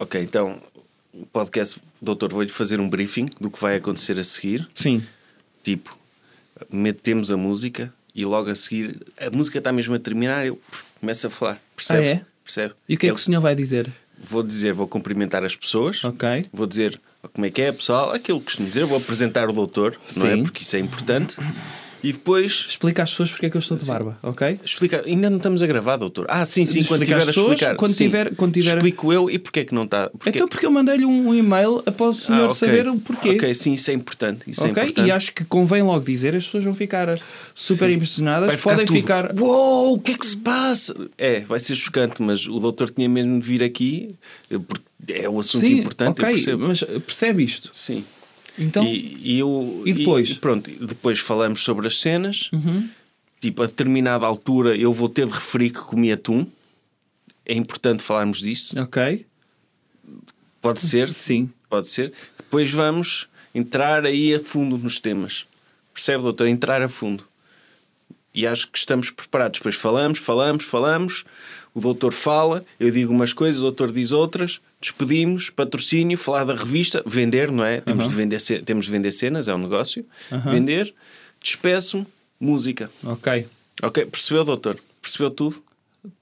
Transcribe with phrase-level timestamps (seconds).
[0.00, 0.62] Ok, então
[1.12, 4.68] o podcast, doutor, vou-lhe fazer um briefing do que vai acontecer a seguir.
[4.72, 5.04] Sim.
[5.64, 5.98] Tipo,
[6.70, 10.60] metemos a música e logo a seguir a música está mesmo a terminar, eu
[11.00, 11.60] começo a falar.
[11.74, 12.00] Percebe?
[12.00, 12.24] Ah, é?
[12.44, 12.74] Percebe?
[12.88, 13.90] E o que é Eu que o senhor vai dizer?
[14.16, 16.04] Vou dizer, vou cumprimentar as pessoas.
[16.04, 16.46] Ok.
[16.52, 17.00] Vou dizer
[17.32, 20.36] como é que é, pessoal, aquilo que costumo dizer, vou apresentar o doutor, não é?
[20.36, 20.42] Sim.
[20.44, 21.36] Porque isso é importante.
[22.02, 24.60] E depois Explica às pessoas porque é que eu estou de barba, ok?
[24.64, 25.02] explica.
[25.04, 26.26] Ainda não estamos a gravar, doutor.
[26.28, 27.74] Ah, sim, sim, quando tiver a pessoas, explicar.
[27.76, 28.04] quando Sim.
[28.04, 30.08] tiver- quando tiver- Explico eu e porque é que não está.
[30.10, 30.30] Porque...
[30.30, 32.54] Então porque eu mandei-lhe um, e-mail após o senhor Ah, ok.
[32.54, 33.30] saber o porquê.
[33.30, 34.42] Ok, sim, isso é importante.
[34.48, 35.00] Isso é importante.
[35.00, 37.18] E acho que convém logo dizer, as pessoas vão ficar
[37.54, 39.34] super impressionadas, Vai podem tudo, ficar.
[39.38, 40.94] Uou, o que é que se passa?
[41.18, 44.14] É, vai ser chocante, mas o doutor tinha mesmo de vir aqui
[44.50, 44.84] eh, porque
[45.14, 46.20] é um assunto Sim, importante.
[46.22, 47.70] ok, mas percebe isto.
[47.72, 48.04] Sim.
[48.58, 50.36] Então, e, e eu, E depois?
[50.36, 52.50] pronto, depois falamos sobre as cenas.
[52.52, 52.88] Uhum.
[53.40, 56.46] Tipo, a determinada altura eu vou ter de referir que comi atum.
[57.46, 58.78] É importante falarmos disso.
[58.80, 59.24] ok,
[60.60, 61.12] Pode ser?
[61.12, 61.50] sim.
[61.70, 62.12] Pode ser.
[62.36, 65.46] Depois vamos entrar aí a fundo nos temas.
[65.94, 66.46] Percebe, doutor?
[66.48, 67.24] Entrar a fundo.
[68.34, 69.58] E acho que estamos preparados.
[69.60, 71.24] Depois falamos, falamos, falamos.
[71.74, 74.60] O doutor fala, eu digo umas coisas, o doutor diz outras.
[74.80, 77.80] Despedimos, patrocínio, falar da revista, vender, não é?
[77.80, 80.04] Temos, de, vender, temos de vender cenas, é um negócio.
[80.44, 80.94] Vender,
[81.42, 82.06] despeço-me,
[82.40, 82.90] música.
[83.04, 83.46] Ok.
[83.82, 84.78] Ok, percebeu, doutor?
[85.02, 85.62] Percebeu tudo?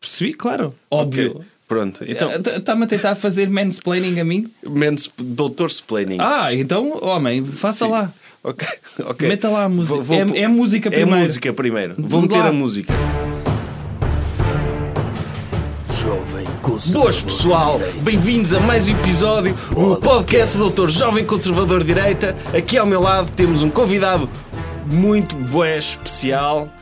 [0.00, 0.74] Percebi, claro.
[0.90, 1.32] Óbvio.
[1.36, 2.04] Ok, Pronto.
[2.06, 4.46] Então, Está-me a tentar fazer mansplaining a mim?
[4.64, 6.18] menos doutor splaining.
[6.20, 7.90] Ah, então, homem, faça Sim.
[7.90, 8.12] lá.
[8.44, 8.66] Ok,
[9.00, 9.28] ok.
[9.28, 9.94] Meta lá a música.
[9.96, 11.18] Vou- vou- É- é música primeiro.
[11.20, 11.94] É música primeiro.
[11.98, 12.48] Vou meter lá.
[12.48, 12.92] a música.
[16.06, 17.02] Jovem Conservador.
[17.02, 20.88] Boas pessoal, bem-vindos a mais um episódio do podcast do Dr.
[20.88, 22.36] Jovem Conservador de Direita.
[22.56, 24.30] Aqui ao meu lado temos um convidado
[24.88, 26.72] muito bué especial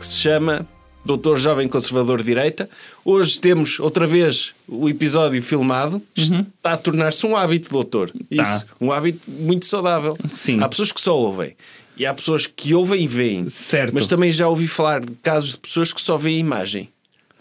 [0.00, 0.66] que se chama
[1.04, 1.36] Dr.
[1.36, 2.68] Jovem Conservador de Direita.
[3.04, 6.02] Hoje temos outra vez o episódio filmado.
[6.16, 8.10] Está a tornar-se um hábito, doutor.
[8.28, 10.18] Isso, um hábito muito saudável.
[10.28, 10.60] Sim.
[10.60, 11.54] Há pessoas que só ouvem.
[11.96, 13.48] E há pessoas que ouvem e veem.
[13.48, 13.94] Certo.
[13.94, 16.88] Mas também já ouvi falar de casos de pessoas que só veem a imagem.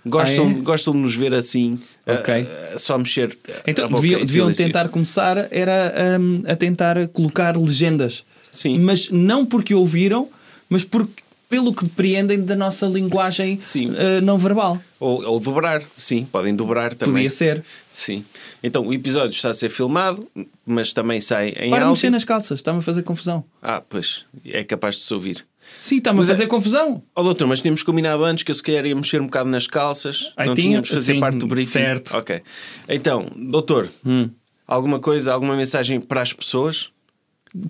[0.06, 0.54] Gostam, Ah, é?
[0.62, 2.34] gostam de nos ver assim, a- Ok.
[2.72, 3.38] a- a só mexer.
[3.66, 8.24] a Então deviam, deviam tentar começar era hum, a tentar colocar legendas.
[8.52, 8.78] Sim.
[8.80, 10.30] Mas não porque ouviram,
[10.70, 13.90] mas porque, pelo que depreendem da nossa linguagem Sim.
[13.92, 14.80] uh, não verbal.
[15.00, 17.14] Ou, ou dobrar, sim, podem dobrar também.
[17.16, 17.64] Podia ser.
[17.94, 18.24] Sim.
[18.64, 20.28] Então o episódio está a ser filmado,
[20.66, 21.90] mas também sai em Para áudio.
[21.92, 23.44] mexer nas calças, está-me a fazer confusão.
[23.62, 25.46] Ah, pois, é capaz de se ouvir.
[25.78, 27.04] Sim, está-me a Mas é- fazer confusão.
[27.16, 29.68] Ó doutor, mas tínhamos combinado antes que eu se calhar ia mexer um bocado nas
[29.68, 30.32] calças.
[30.38, 31.72] Ai, não tinha- tínhamos fazer sim, parte do briefing.
[31.72, 32.18] certo.
[32.18, 32.42] Ok.
[32.88, 34.30] Então, doutor, Hum.
[34.68, 36.90] alguma coisa, alguma mensagem para as pessoas?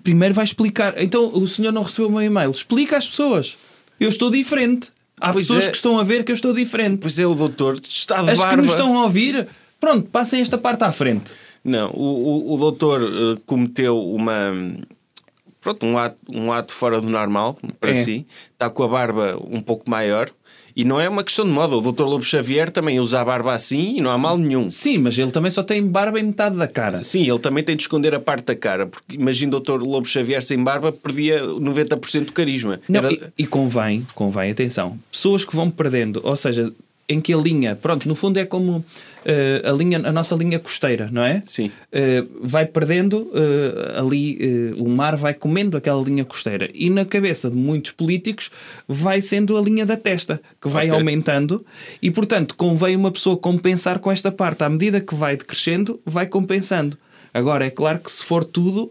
[0.02, 0.94] Primeiro vai explicar.
[1.00, 2.50] Então o senhor não recebeu o meu e-mail.
[2.50, 3.56] Explica às pessoas.
[4.00, 4.90] Eu estou diferente.
[5.20, 5.70] Há Pois pessoas é.
[5.70, 6.98] que estão a ver que eu estou diferente.
[7.00, 8.54] Pois é, o doutor está de As barba.
[8.56, 9.46] que nos estão a ouvir,
[9.80, 11.32] pronto, passem esta parte à frente.
[11.64, 14.52] Não, o, o, o doutor eh, cometeu uma.
[15.66, 17.94] Pronto, um ato, um ato fora do normal para É.
[17.94, 18.24] si.
[18.52, 20.30] Está com a barba um pouco maior.
[20.76, 21.74] E não é uma questão de moda.
[21.74, 24.68] O doutor Lobo Xavier também usa a barba assim e não há mal nenhum.
[24.68, 27.02] Sim, mas ele também só tem barba em metade da cara.
[27.02, 28.86] Sim, ele também tem de esconder a parte da cara.
[28.86, 32.78] Porque imagina o doutor Lobo Xavier sem barba, perdia 90% do carisma.
[32.88, 36.70] Não, Era- e, e convém, convém, atenção, pessoas que vão perdendo, ou seja,
[37.08, 38.84] em que a linha, pronto, no fundo é como
[39.24, 41.42] eh, a, linha, a nossa linha costeira, não é?
[41.46, 41.70] Sim.
[41.92, 47.48] Eh, vai perdendo eh, ali, o mar vai comendo aquela linha costeira e na cabeça
[47.50, 48.50] de muitos políticos
[48.88, 50.98] vai sendo a linha da testa, que vai Ok.
[50.98, 51.64] aumentando
[52.02, 54.64] e, portanto, convém uma pessoa compensar com esta parte.
[54.64, 56.96] À medida que vai decrescendo, vai compensando.
[57.32, 58.90] Agora, é claro que se for tudo,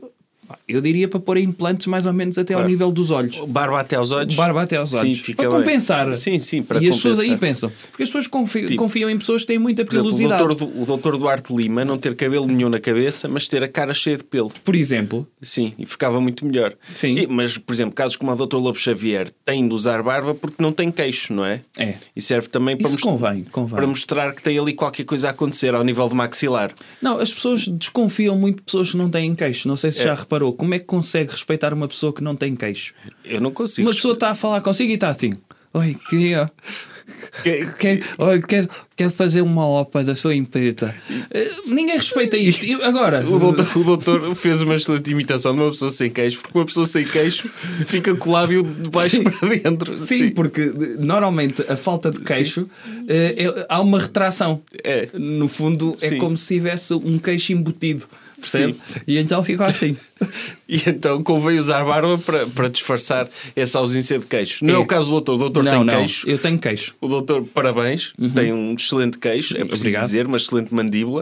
[0.67, 2.69] eu diria para pôr implantes mais ou menos até ao Claro.
[2.72, 3.38] nível dos olhos.
[3.47, 4.35] Barba até aos olhos.
[4.35, 5.19] Barba até aos olhos.
[5.19, 5.59] Sim, para bem.
[5.59, 6.16] compensar.
[6.16, 7.69] Sim, sim, para E as pessoas aí compensar.
[7.69, 7.88] pensam.
[7.91, 10.51] Porque as pessoas confiam, Tipo, confiam em pessoas que têm muita Por exemplo, o doutor,
[10.81, 14.17] o doutor Duarte Lima não ter cabelo nenhum na cabeça, mas ter a cara cheia
[14.17, 14.51] de pelo.
[14.63, 16.73] Por exemplo, Sim, e ficava muito melhor.
[16.94, 17.16] Sim.
[17.17, 18.56] E- mas, por exemplo, casos como o Dr.
[18.57, 21.62] Lobo Xavier têm de usar barba porque não tem queixo, não é?
[21.77, 21.95] É.
[22.16, 23.75] E serve também para, most- convém, convém.
[23.75, 26.73] para mostrar que tem ali qualquer coisa a acontecer ao nível de maxilar.
[27.01, 29.68] não, as pessoas desconfiam muito de pessoas que não têm queixo.
[29.68, 30.54] Não sei se já reparou.
[30.54, 32.94] Como é que consegue respeitar uma pessoa que não tem queixo?
[33.24, 33.88] Eu não consigo.
[33.88, 35.34] Uma pessoa está a falar consigo e está assim.
[35.74, 36.52] Oi, queria.
[37.44, 38.00] Que- Quer,
[38.48, 40.96] quero, quero fazer uma OPA da sua empresa.
[41.30, 42.66] Eh, Ninguém respeita isto.
[42.66, 46.40] E agora, O doutor, o doutor fez uma excelente imitação de uma pessoa sem queixo,
[46.42, 47.48] porque uma pessoa sem queixo
[47.86, 49.24] fica com o lábio de baixo Sim.
[49.24, 49.96] para dentro.
[50.00, 52.68] Sim, porque de- normalmente a falta de queixo
[53.08, 54.64] eh, é- há uma retração.
[54.84, 55.08] É.
[55.14, 56.18] No fundo, é Sim.
[56.18, 58.08] como se tivesse um queixo embutido.
[58.40, 58.76] Percebe?
[59.08, 59.96] E então ficou assim.
[60.68, 64.66] E então convém usar barba para, para disfarçar essa ausência de queixo.
[64.66, 64.80] Não é, É.
[64.80, 65.36] o caso do doutor.
[65.36, 65.94] O doutor não, tem não.
[66.00, 66.28] queixo.
[66.28, 66.96] Eu tenho queixo.
[67.00, 70.06] O doutor, parabéns, tem um excelente queixo, é preciso Obrigado.
[70.06, 71.22] dizer, uma excelente mandíbula.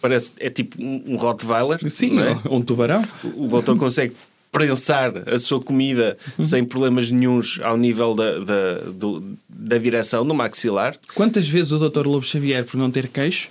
[0.00, 1.78] Parece, é tipo um Rottweiler.
[1.90, 2.38] Sim, não é?
[2.50, 3.02] um tubarão.
[3.34, 4.12] O doutor consegue
[4.50, 10.34] prensar a sua comida sem problemas nenhuns ao nível da, da, do- da direção do
[10.34, 10.96] maxilar.
[11.14, 12.06] Quantas vezes o Dr.
[12.06, 13.48] Lobo Xavier, por não ter queixo,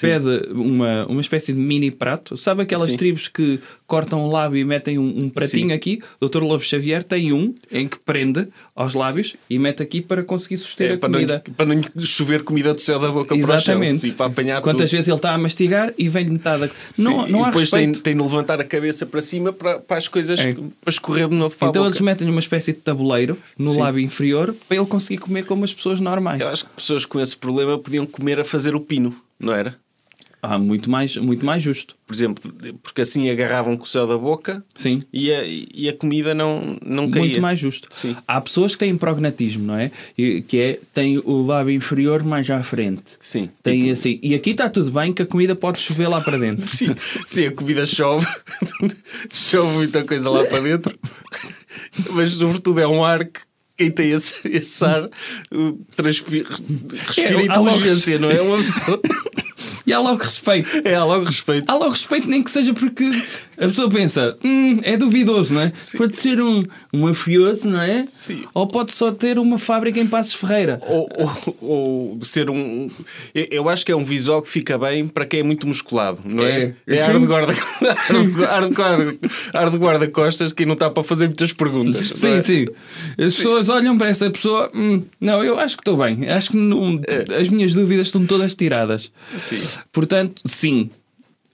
[0.00, 2.36] pede uma, uma espécie de mini prato?
[2.36, 2.96] Sabe aquelas Sim.
[2.96, 5.72] tribos que cortam o lábio e metem um, um pratinho Sim.
[5.74, 5.98] aqui?
[6.20, 6.42] O Dr.
[6.42, 10.92] Lobo Xavier tem um em que prende aos lábios e mete aqui para conseguir suster
[10.92, 11.42] É, a para, não, comida.
[11.56, 13.92] para não chover comida do céu da boca para o Exatamente.
[14.00, 14.10] chão.
[14.10, 14.96] Sim, para apanhar Quantas tudo.
[14.96, 16.66] vezes ele está a mastigar e vem metade.
[16.66, 18.02] da- Não, Sim, não e há depois tem, respeito.
[18.02, 20.52] tem de levantar a cabeça para cima para, para as coisas É.
[20.54, 23.80] para escorrer de novo para Então eles metem uma espécie de tabuleiro no Sim.
[23.80, 26.40] lábio inferior para ele conseguir comer como as pessoas normais.
[26.40, 29.76] Eu acho que pessoas com esse problema podiam comer a fazer o pino, não era?
[30.44, 31.94] Ah, muito mais, muito mais justo.
[32.04, 32.52] Por exemplo,
[32.82, 35.00] porque assim agarravam com o céu da boca Sim.
[35.12, 37.26] e a, e a comida não, não caía.
[37.28, 37.86] Muito mais justo.
[37.92, 38.16] Sim.
[38.26, 39.92] Há pessoas que têm prognatismo, não é?
[40.18, 43.04] E- Que é, têm o lábio inferior mais à frente.
[43.20, 43.50] Sim.
[43.62, 44.18] Tem assim.
[44.20, 46.66] E aqui está tudo bem que a comida pode chover lá para dentro.
[46.66, 46.92] Sim,
[47.24, 48.26] sim, a comida chove,
[49.30, 50.98] chove muita coisa lá para dentro,
[52.14, 53.40] mas sobretudo é um ar que
[53.82, 55.08] quem tem esse, esse ar
[55.98, 58.40] respira É, inteligência, não é?
[58.40, 59.00] Uma pessoa-
[59.84, 60.80] E há logo respeito.
[60.84, 61.68] É, há logo respeito.
[61.68, 63.04] Há logo respeito, nem que seja porque
[63.64, 65.72] a pessoa pensa, hum, é duvidoso, não é?
[65.96, 66.62] Pode ser um,
[66.92, 68.06] um mafioso, não é?
[68.12, 68.44] Sim.
[68.54, 70.80] Ou pode só ter uma fábrica em Passos Ferreira.
[70.86, 72.90] Ou, ou, ou ser um.
[73.34, 76.42] eu- acho que é um visual que fica bem para quem é muito musculado, não
[76.44, 76.74] é?
[76.86, 76.96] É.
[76.96, 79.18] É, ar de guarda- ar de- ar de guarda-
[79.54, 82.10] ar de guarda-costas que não está para fazer muitas perguntas.
[82.14, 82.42] Sim, é?
[82.42, 82.66] sim.
[83.18, 86.26] As pessoas olham para essa pessoa, hum, não, eu acho que estou bem.
[86.28, 87.00] Acho que não-
[87.40, 89.10] as minhas dúvidas estão todas tiradas.
[89.36, 89.78] Sim.
[89.92, 90.90] Portanto, sim.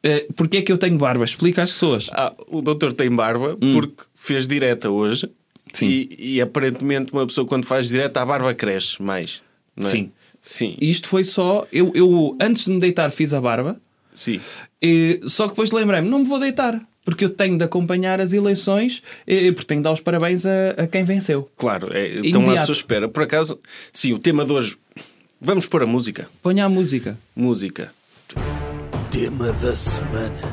[0.02, 1.24] Eh, Porquê é que eu tenho barba?
[1.24, 2.08] Explica às pessoas.
[2.12, 5.26] Ah, o doutor tem barba porque fez direta hoje.
[5.26, 5.30] Hum.
[5.72, 5.86] Sim.
[5.86, 9.42] E, e aparentemente uma pessoa quando faz direta a barba cresce mais.
[9.76, 9.90] Não é?
[9.90, 10.12] Sim.
[10.40, 10.76] Sim.
[10.80, 11.66] Isto foi só.
[11.72, 13.80] Eu, eu antes de me deitar fiz a barba,
[14.14, 14.40] Sim.
[14.80, 16.80] e, só que depois lembrei-me, não me vou deitar.
[17.04, 20.70] Porque eu tenho de acompanhar as eleições, e, porque tenho de dar os parabéns a,
[20.70, 21.50] a quem venceu.
[21.56, 23.08] Claro, é, estão à sua espera.
[23.08, 23.58] Por acaso,
[23.92, 24.76] sim, o tema de hoje.
[25.40, 26.28] Vamos pôr a música.
[26.42, 27.18] Ponha a música.
[27.34, 27.92] Música.
[29.10, 30.48] Tema da semana.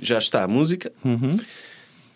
[0.00, 0.90] Já está a música.
[1.04, 1.36] Uhum.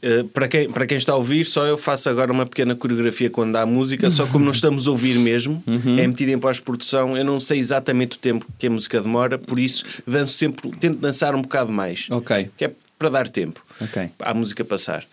[0.02, 3.30] Uh, para, quem, para quem está a ouvir, só eu faço agora uma pequena coreografia
[3.30, 5.98] quando há música, só como não estamos a ouvir mesmo, Uhum.
[5.98, 9.58] é metida em pós-produção, eu não sei exatamente o tempo que a música demora, por
[9.58, 12.06] isso danço sempre, tento dançar um bocado mais.
[12.10, 12.50] Ok.
[12.56, 14.10] Que é para dar tempo Ok.
[14.18, 15.04] à música passar.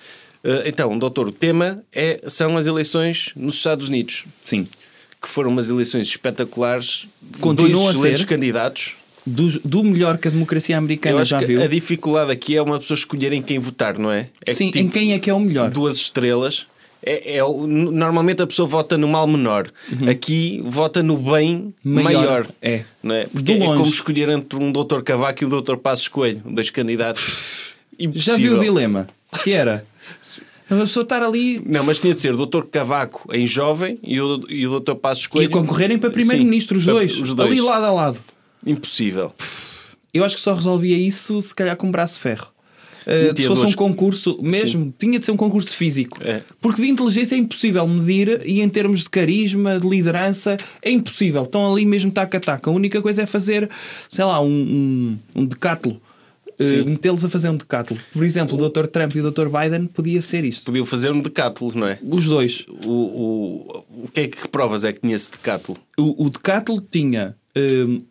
[0.44, 4.68] Uh, então, doutor, o tema é, são as eleições nos Estados Unidos, Sim.
[5.22, 7.08] que foram umas eleições espetaculares,
[7.40, 8.28] Continuam dois excelentes ser.
[8.28, 8.94] candidatos.
[9.24, 11.62] Do, do melhor que a democracia americana já viu.
[11.62, 14.30] a dificuldade aqui é uma pessoa escolher em quem votar, não é?
[14.44, 15.70] é Sim, que, em tipo, quem é que é o melhor?
[15.70, 16.66] duas estrelas.
[17.04, 19.72] É, é normalmente a pessoa vota no mal menor.
[20.10, 22.04] Aqui vota no bem Maior.
[22.14, 22.48] maior.
[22.62, 22.84] É.
[23.02, 23.26] Não é?
[23.26, 25.02] Porque é como escolher entre um Dr.
[25.04, 25.78] Cavaco e o Dr.
[25.78, 27.76] Passos Coelho, dois candidatos.
[28.00, 28.38] Já Impossível.
[28.38, 29.08] viu o dilema?
[29.44, 29.86] Que era
[30.70, 32.64] a pessoa estar ali Não, mas tinha de ser o Dr.
[32.72, 34.96] Cavaco em jovem e o, e o Dr.
[34.96, 35.52] Passos e Coelho.
[35.52, 37.50] concorrerem para primeiro-ministro, os Sim, dois, Os dois.
[37.52, 38.24] ali lado a lado.
[38.66, 39.34] Impossível.
[40.14, 42.48] Eu acho que só resolvia isso se calhar com um braço de ferro.
[43.02, 46.20] Uh, se fosse duas- um concurso, mesmo, tinha de ser um concurso físico.
[46.22, 46.44] É.
[46.62, 51.42] Porque de inteligência é impossível medir e em termos de carisma, de liderança, é impossível.
[51.42, 52.70] Estão ali mesmo taca a taca.
[52.70, 53.68] A única coisa é fazer,
[54.08, 54.46] sei lá, um,
[55.36, 56.00] um, um decátulo.
[56.62, 56.86] Uh.
[56.90, 58.00] Metê-los a fazer um decátulo.
[58.12, 58.88] Por exemplo, o Dr.
[58.88, 59.48] Trump e o Dr.
[59.48, 60.66] Biden podia ser isto.
[60.66, 62.00] Podiam fazer um decátulo, não é?
[62.02, 62.66] Os dois.
[62.86, 65.78] O, o, o que é que provas é que tinha esse decátulo?
[65.98, 68.02] O, o decátulo tinha um,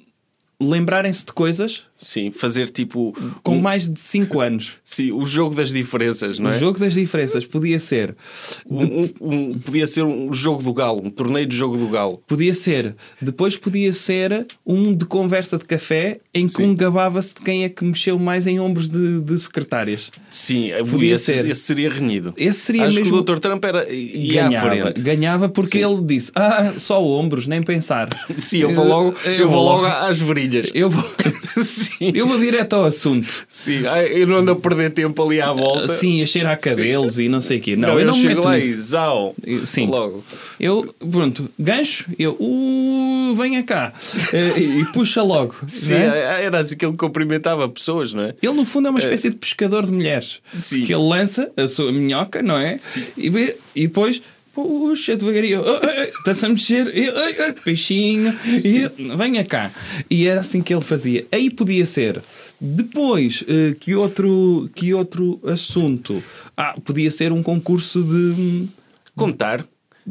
[0.61, 3.15] lembrarem-se de coisas Sim, fazer tipo.
[3.43, 4.73] com um- mais de 5 anos.
[4.85, 6.59] Sim, o jogo das diferenças, não O é?
[6.59, 8.15] jogo das diferenças podia ser
[8.69, 12.23] Um- um- podia ser um jogo do galo, um torneio de jogo do galo.
[12.27, 12.97] Podia ser.
[13.21, 16.63] Depois podia ser um de conversa de café em que Sim.
[16.65, 20.11] um gabava-se de quem é que mexeu mais em ombros de, de secretárias.
[20.31, 21.45] Sim, Podia esse, ser.
[21.47, 22.33] Esse seria renhido.
[22.37, 23.39] Esse seria Acho mesmo- que o Dr.
[23.41, 28.09] Trump era, ganhava, ganhava porque ele disse: Ah, só ombros, nem pensar.
[28.39, 30.71] Sim, eu vou logo, eu, vou logo às virilhas.
[30.75, 31.05] Eu vou,
[31.65, 33.47] Sim, eu vou direto ao assunto.
[33.49, 33.83] sim.
[34.11, 35.89] Eu não ando a perder tempo ali à volta.
[35.89, 37.77] Sim, a cheirar cabelos e não sei o quê.
[37.77, 39.35] Não, eu eu não me chego meto lá e zau.
[39.65, 39.87] Sim.
[39.87, 40.25] Logo.
[40.59, 43.93] Eu, pronto, gancho, eu, uh, venha cá.
[44.33, 45.55] Eh, e, e puxa logo.
[45.69, 46.45] Sim, não é?
[46.45, 48.35] era assim que ele cumprimentava pessoas, não é?
[48.43, 50.41] Ele, no fundo, é uma espécie de pescador de mulheres.
[50.53, 50.85] Sim.
[50.85, 52.79] Que ele lança a sua minhoca, não é?
[53.17, 54.21] E, vê- e depois
[54.55, 56.87] puxa devagarinho, "Ah, ah, ah, está-se a mexer,
[57.65, 58.35] peixinho,
[59.17, 59.71] venha cá.
[60.11, 61.27] E era assim que ele fazia.
[61.33, 62.23] Aí podia ser.
[62.61, 66.23] Depois, eh, que outro, que outro assunto?
[66.57, 68.69] Ah, podia ser um concurso de,
[69.17, 69.67] Contar.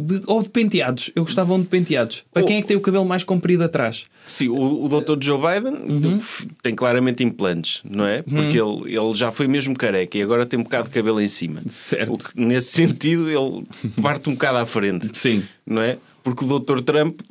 [0.06, 0.22] De.
[0.28, 1.12] Ou de penteados.
[1.16, 2.24] Eu gostava um de penteados.
[2.34, 2.46] Para Oh.
[2.46, 4.06] quem é que tem o cabelo mais comprido atrás?
[4.26, 5.18] Sim, o, o Dr.
[5.22, 8.22] Joe Biden f- tem claramente implantes, não é?
[8.22, 11.28] Porque ele, ele já foi mesmo careca e agora tem um bocado de cabelo em
[11.28, 11.62] cima.
[11.68, 12.18] Certo.
[12.30, 13.66] Que, nesse sentido, ele
[14.02, 15.10] parte um bocado à frente.
[15.14, 15.44] Sim.
[15.66, 15.98] Não é?
[16.24, 16.82] Porque o Dr.
[16.82, 17.22] Trump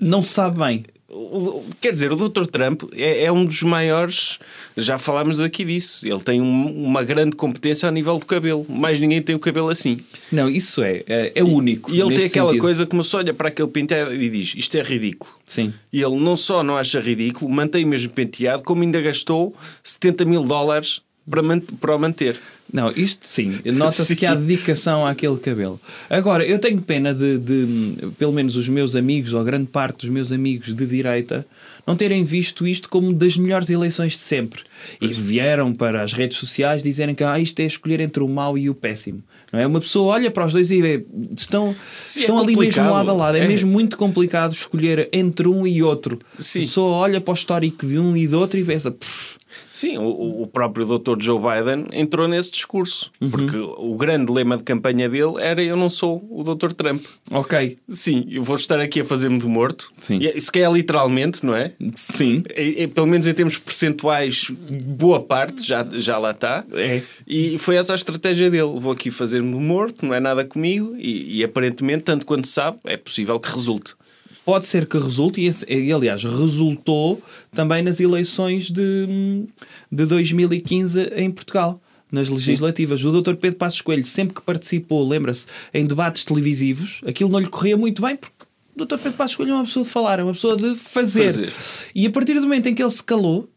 [0.00, 0.84] Não sabe bem.
[1.20, 2.46] O- Quer dizer, o Dr.
[2.46, 4.38] Trump é, é um dos maiores,
[4.76, 6.06] já falámos aqui disso.
[6.06, 8.64] Ele tem um- uma grande competência ao nível do cabelo.
[8.68, 9.98] Mais ninguém tem o cabelo assim.
[10.32, 11.02] Não, isso é.
[11.06, 11.90] É, é único.
[11.92, 12.60] E ele tem aquela sentido.
[12.62, 15.32] coisa que uma pessoa olha para aquele penteado e diz: Isto é ridículo.
[15.46, 15.72] Sim.
[15.92, 20.24] E ele não só não acha ridículo, mantém o mesmo penteado, como ainda gastou 70
[20.24, 21.00] mil dólares
[21.30, 22.36] para, man- para o manter.
[22.72, 25.80] Não, isto sim, nota-se que há dedicação àquele cabelo.
[26.08, 30.08] Agora, eu tenho pena de, de, pelo menos, os meus amigos, ou grande parte dos
[30.08, 31.44] meus amigos de direita,
[31.84, 34.62] não terem visto isto como das melhores eleições de sempre.
[35.00, 38.56] E vieram para as redes sociais dizerem que ah, isto é escolher entre o mau
[38.56, 39.20] e o péssimo.
[39.52, 39.66] Não é?
[39.66, 41.04] Uma pessoa olha para os dois e vê,
[41.36, 43.36] estão, Sim, estão é ali mesmo lado a lado.
[43.36, 43.48] É, É.
[43.48, 46.20] mesmo muito complicado escolher entre um e outro.
[46.38, 46.60] Sim.
[46.60, 48.92] A pessoa olha para o histórico de um e do outro e pensa.
[48.92, 49.39] "Pff,
[49.72, 51.16] Sim, o, o próprio Dr.
[51.20, 53.10] Joe Biden entrou nesse discurso.
[53.30, 56.72] Porque o grande lema de campanha dele era: Eu não sou o Dr.
[56.72, 57.02] Trump.
[57.30, 59.90] ok, Sim, eu vou estar aqui a fazer-me de morto.
[60.00, 60.18] Sim.
[60.20, 61.72] E, é- se calhar literalmente, não é?
[61.96, 66.64] sim, É- é, pelo menos em termos percentuais, boa parte já, já lá está.
[66.72, 67.02] É.
[67.26, 68.78] E foi essa a estratégia dele.
[68.78, 70.94] Vou aqui fazer-me de morto, não é nada comigo.
[70.98, 73.94] E, e aparentemente, tanto quanto sabe, é possível que resulte.
[74.44, 79.44] Pode ser que resulte, e, aliás, resultou também nas eleições de,
[79.92, 81.80] de 2015 em Portugal,
[82.10, 83.04] nas legislativas.
[83.04, 83.34] O Dr.
[83.36, 88.02] Pedro Passos Coelho, sempre que participou, lembra-se, em debates televisivos, aquilo não lhe corria muito
[88.02, 88.34] bem, porque
[88.76, 88.96] o Dr.
[88.98, 91.24] Pedro Passos Coelho é uma pessoa de falar, é uma pessoa de fazer.
[91.32, 91.52] Fazer.
[91.94, 93.48] E a partir do momento em que ele se calou,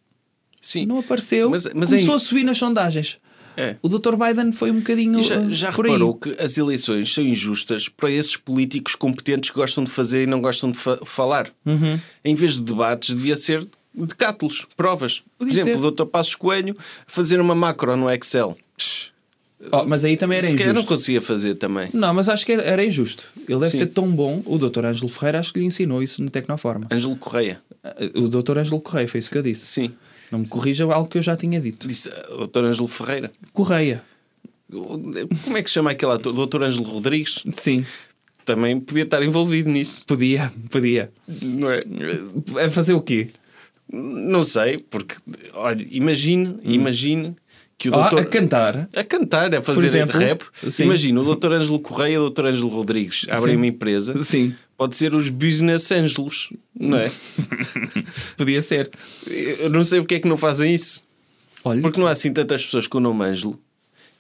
[0.61, 0.85] Sim.
[0.85, 3.17] não apareceu, Mas- mas começou é- a subir nas sondagens.
[3.55, 3.75] É.
[3.81, 4.15] O Dr.
[4.15, 5.91] Biden foi um bocadinho E já, já por aí.
[5.91, 10.27] reparou que as eleições são injustas para esses políticos competentes que gostam de fazer e
[10.27, 11.49] não gostam de fa- falar?
[11.65, 11.99] Uhum.
[12.25, 15.21] Em vez de debates, devia ser decátulos, provas.
[15.37, 15.87] Por Podia exemplo, ser.
[15.87, 16.05] o Dr.
[16.05, 18.57] Passos Coelho fazer uma macro no Excel.
[19.71, 20.93] Oh, mas aí também era Se calhar não injusto.
[20.93, 21.87] conseguia fazer também.
[21.93, 23.29] Não, mas acho que era, era injusto.
[23.47, 23.77] Ele deve Sim.
[23.77, 24.41] ser tão bom.
[24.45, 24.85] O Dr.
[24.85, 26.87] Ângelo Ferreira acho que lhe ensinou isso no Tecnoforma.
[26.91, 27.61] Ângelo Correia.
[28.15, 28.57] O Dr.
[28.57, 29.65] Ângelo Correia, foi isso que eu disse.
[29.65, 29.91] Sim.
[30.33, 31.87] Não me corrija algo que eu já tinha dito.
[31.87, 32.63] Disse uh, Dr.
[32.63, 33.31] Ângelo Ferreira.
[33.53, 34.03] Correia.
[34.67, 36.33] Como é que se chama aquele ator?
[36.33, 36.63] Dr.
[36.63, 37.43] Ângelo Rodrigues?
[37.51, 37.85] Sim,
[38.43, 40.03] Também podia estar envolvido nisso.
[40.07, 41.11] podia, podia.
[41.27, 41.83] Não é?
[42.65, 43.29] A fazer o quê?
[43.87, 45.15] Não sei, porque,
[45.53, 47.35] olha, imagine, imagine
[47.83, 48.19] que o Ah, doutor...
[48.21, 48.89] a cantar.
[48.95, 50.17] A cantar, a fazer exemplo?
[50.17, 50.41] rap.
[50.69, 50.83] Sim.
[50.85, 51.51] Imagina, o Dr.
[51.51, 52.45] Ângelo Correia e o Dr.
[52.45, 53.57] Ângelo Rodrigues abrem Sim.
[53.57, 54.23] uma empresa.
[54.23, 54.55] Sim.
[54.77, 56.49] Pode ser os Business Ângelos,
[56.79, 57.09] não é?
[58.37, 58.89] Podia ser.
[59.59, 61.03] Eu não sei porque é que não fazem isso.
[61.63, 63.59] Olha, Porque não há assim tantas pessoas com o nome Ângelo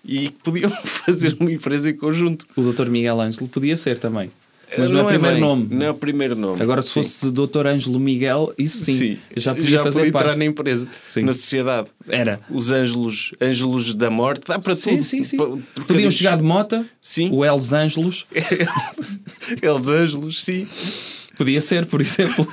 [0.05, 2.45] e que podiam fazer uma empresa em conjunto.
[2.55, 2.87] o Dr.
[2.89, 4.31] Miguel Ângelo podia ser também.
[4.77, 5.67] Mas não, é o primeiro bem, nome.
[5.69, 6.61] Não é o primeiro nome.
[6.61, 7.03] Agora, se Sim.
[7.03, 7.67] fosse Dr.
[7.67, 10.25] Ângelo Miguel, isso sim, já podia fazer podia parte.
[10.25, 11.21] entrar na empresa, Sim.
[11.23, 11.87] na sociedade.
[12.07, 12.39] Era.
[12.49, 15.03] Os ângelos, ângelos da morte, dá para Sim, tudo.
[15.03, 15.37] sim, sim.
[15.87, 17.29] Podiam chegar de mota, Sim.
[17.31, 18.25] o Els Ângelos,
[19.61, 20.67] Eles ângelos, sim.
[21.37, 22.47] podia ser, por exemplo.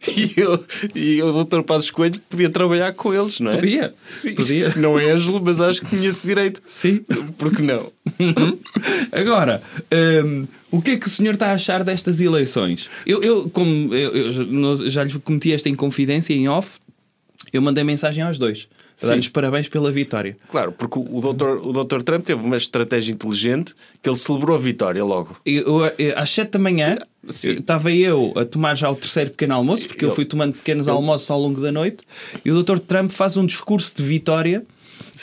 [0.16, 0.64] E, eu,
[0.94, 1.62] e o Dr.
[1.62, 3.56] Passos Coelho podia trabalhar com eles, não é?
[3.56, 3.94] Podia.
[4.06, 4.34] Sim.
[4.34, 4.72] Podia.
[4.78, 6.62] Não é Ângelo, mas acho que tinha esse direito.
[6.66, 7.04] Sim.
[7.36, 7.92] Porque não?
[9.12, 9.62] Agora,
[10.24, 12.88] hum, o que é que o senhor está a achar destas eleições?
[13.06, 16.78] Eu, eu como eu, eu já lhe cometi esta inconfidência em off,
[17.52, 18.68] eu mandei mensagem aos dois.
[19.00, 20.36] Dar-lhes parabéns pela vitória.
[20.50, 21.58] Claro, porque o Dr.
[21.64, 22.02] o Dr.
[22.02, 25.36] Trump teve uma estratégia inteligente que ele celebrou a vitória logo.
[25.46, 26.96] Eu, eu- eu- às 7 da manhã
[27.28, 27.52] Sim.
[27.58, 30.88] estava eu a tomar já o terceiro pequeno almoço, porque eu Ele- fui tomando pequenos
[30.88, 31.98] almoços ao longo da noite,
[32.44, 32.78] e o Dr.
[32.80, 34.64] Trump faz um discurso de vitória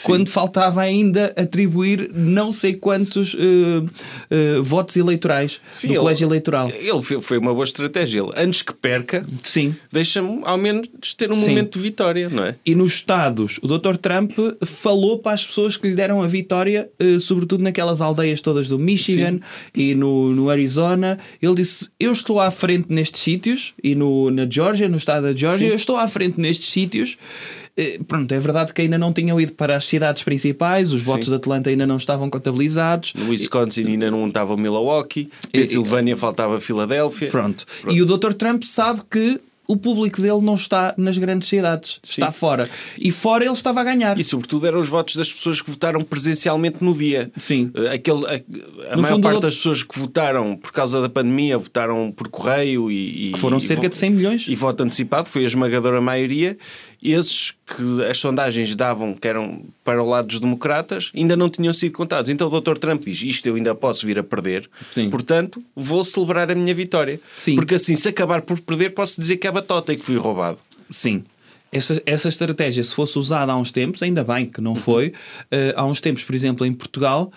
[0.04, 3.86] quando faltava ainda atribuir não sei quantos eh,
[4.30, 6.70] eh, votos eleitorais do ele- colégio eleitoral.
[6.70, 8.20] Ele foi uma boa estratégia.
[8.20, 9.74] Ele, antes que perca, Sim.
[9.92, 11.50] deixa-me ao menos ter um Sim.
[11.50, 12.56] momento de vitória, não é?
[12.64, 13.96] E nos Estados, o Dr.
[13.96, 14.32] Trump
[14.64, 18.78] falou para as pessoas que lhe deram a vitória, eh, sobretudo naquelas aldeias todas do
[18.78, 19.40] Michigan
[19.74, 21.18] e no, no Arizona.
[21.40, 25.34] Ele disse: Eu estou à frente nestes sítios, e no, na Georgia, no estado da
[25.34, 27.16] Georgia, eu estou à frente nestes sítios.
[28.08, 31.34] Pronto, é verdade que ainda não tinham ido para as cidades principais, os votos de
[31.34, 33.12] Atlanta ainda não estavam contabilizados.
[33.14, 37.28] No Wisconsin ainda não estava Milwaukee, Pensilvânia faltava Filadélfia.
[37.28, 37.64] Pronto.
[37.88, 38.32] E o Dr.
[38.34, 42.70] Trump sabe que o público dele não está nas grandes cidades, está fora.
[42.96, 44.16] E fora ele estava a ganhar.
[44.16, 47.32] E sobretudo eram os votos das pessoas que votaram presencialmente no dia.
[47.36, 47.72] Sim.
[47.74, 52.12] Eh, Aquele, a a maior parte das pessoas que votaram por causa da pandemia votaram
[52.12, 53.30] por correio e.
[53.30, 54.46] e- Que foram e cerca de 100 milhões.
[54.48, 56.56] E voto antecipado, foi a esmagadora maioria.
[57.12, 61.72] Esses que as sondagens davam que eram para o lado dos democratas ainda não tinham
[61.72, 62.28] sido contados.
[62.28, 62.78] Então o Dr.
[62.78, 65.08] Trump diz: Isto eu ainda posso vir a perder, Sim.
[65.08, 67.20] portanto vou celebrar a minha vitória.
[67.36, 67.56] Sim.
[67.56, 70.58] Porque assim, se acabar por perder, posso dizer que é batota e que fui roubado.
[70.90, 71.24] Sim.
[71.72, 75.12] Essa, essa estratégia, se fosse usada há uns tempos, ainda bem que não foi,
[75.50, 77.30] eh, há uns tempos, por exemplo, em Portugal,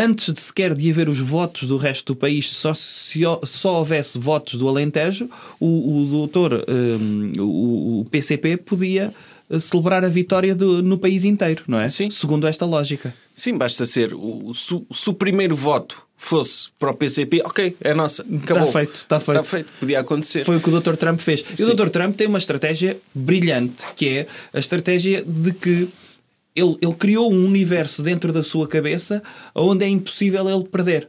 [0.00, 4.18] antes de sequer de haver os votos do resto do país, só, se só houvesse
[4.18, 5.28] votos do Alentejo,
[5.58, 9.12] o, o doutor, eh, o, o PCP, podia
[9.50, 11.88] eh, celebrar a vitória do- no país inteiro, não é?
[11.88, 12.08] Sim.
[12.10, 13.14] Segundo esta lógica.
[13.34, 14.14] Sim, basta ser.
[14.14, 18.22] O, se, o- se o primeiro voto fosse para o PCP, ok, é nossa.
[18.22, 18.64] Acabou.
[18.68, 19.38] Está feito, está feito.
[19.40, 19.68] Está feito.
[19.80, 20.44] Podia acontecer.
[20.44, 20.96] Foi o que o Dr.
[20.96, 21.42] Trump fez.
[21.58, 21.88] E o Dr.
[21.88, 25.88] Trump tem uma estratégia brilhante, que é a estratégia de que
[26.54, 29.22] ele, ele criou um universo dentro da sua cabeça
[29.54, 31.08] onde é impossível ele perder.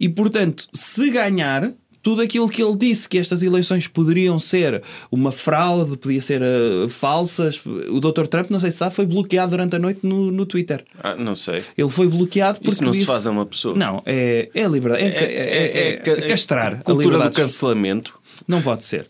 [0.00, 5.32] E, portanto, se ganhar, tudo aquilo que ele disse que estas eleições poderiam ser uma
[5.32, 8.26] fraude, podia ser eh, falsas, o Dr.
[8.28, 10.84] Trump, não sei se sabe, foi bloqueado durante a noite no, no Twitter.
[11.02, 11.62] Ah, não sei.
[11.76, 13.74] Ele foi bloqueado porque Isso não se disse- faz a uma pessoa.
[13.76, 15.02] Não, é, é a liberdade.
[15.04, 18.18] É, é, é- é ca- castrar a cultura do liberdade de cancelamento.
[18.46, 19.06] não pode ser.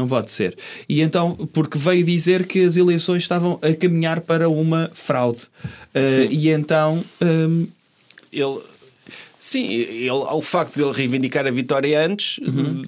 [0.00, 0.56] Não pode ser.
[0.88, 5.42] E então, porque veio dizer que as eleições estavam a caminhar para uma fraude.
[5.94, 7.66] Uh, e então, um,
[8.32, 8.60] Ele.
[9.38, 12.38] Sim, ele, ao facto de ele reivindicar a vitória antes,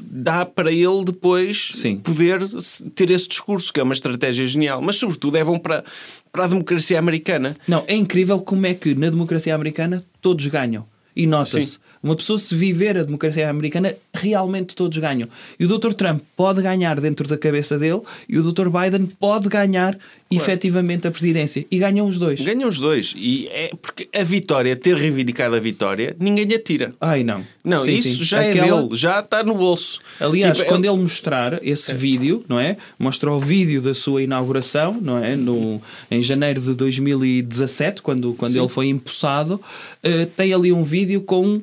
[0.04, 1.80] dá para ele depois Uhum.
[1.80, 1.96] Sim.
[1.96, 2.46] poder
[2.94, 4.82] ter esse discurso, que é uma estratégia genial.
[4.82, 5.82] Mas, sobretudo, é bom para,
[6.30, 7.56] para a democracia americana.
[7.66, 10.86] não, é incrível como é que na democracia americana todos ganham.
[11.16, 11.78] E nota-se, Sim.
[12.02, 15.28] Uma pessoa se viver a democracia americana, realmente todos ganham.
[15.58, 15.92] E o Dr.
[15.92, 18.68] Trump pode ganhar dentro da cabeça dele e o Dr.
[18.68, 19.96] Biden pode ganhar
[20.30, 21.64] efetivamente a presidência.
[21.70, 22.40] E ganham os dois.
[22.40, 23.12] Ganham os dois.
[23.16, 26.94] E é porque a vitória, ter reivindicado a vitória, ninguém lhe atira.
[27.00, 27.44] Ai não.
[27.62, 28.24] Não, Sim, isso sim.
[28.24, 30.00] já Aquela- é dele, já está no bolso.
[30.18, 32.76] Aliás, Tipo, quando é- ele mostrar esse vídeo, não é?
[32.98, 35.36] Mostra o vídeo da sua inauguração, não é?
[35.36, 35.80] No,
[36.10, 39.60] em janeiro de 2017, quando, quando ele foi empossado,
[40.02, 41.60] eh, tem ali um vídeo com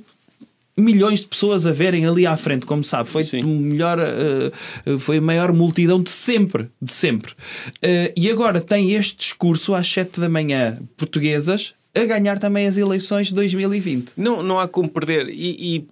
[0.79, 3.43] milhões de pessoas a verem ali à frente, como sabe, foi Sim.
[3.43, 4.51] o melhor, eh,
[4.99, 7.33] foi a maior multidão de sempre, de sempre.
[7.81, 12.77] Eh, e agora tem este discurso às 7 da manhã portuguesas a ganhar também as
[12.77, 14.13] eleições de 2020.
[14.15, 15.29] Não, não há como perder.
[15.29, 15.87] E, e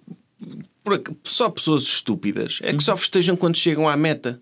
[0.82, 4.40] por só pessoas estúpidas é que só festejam quando chegam à meta.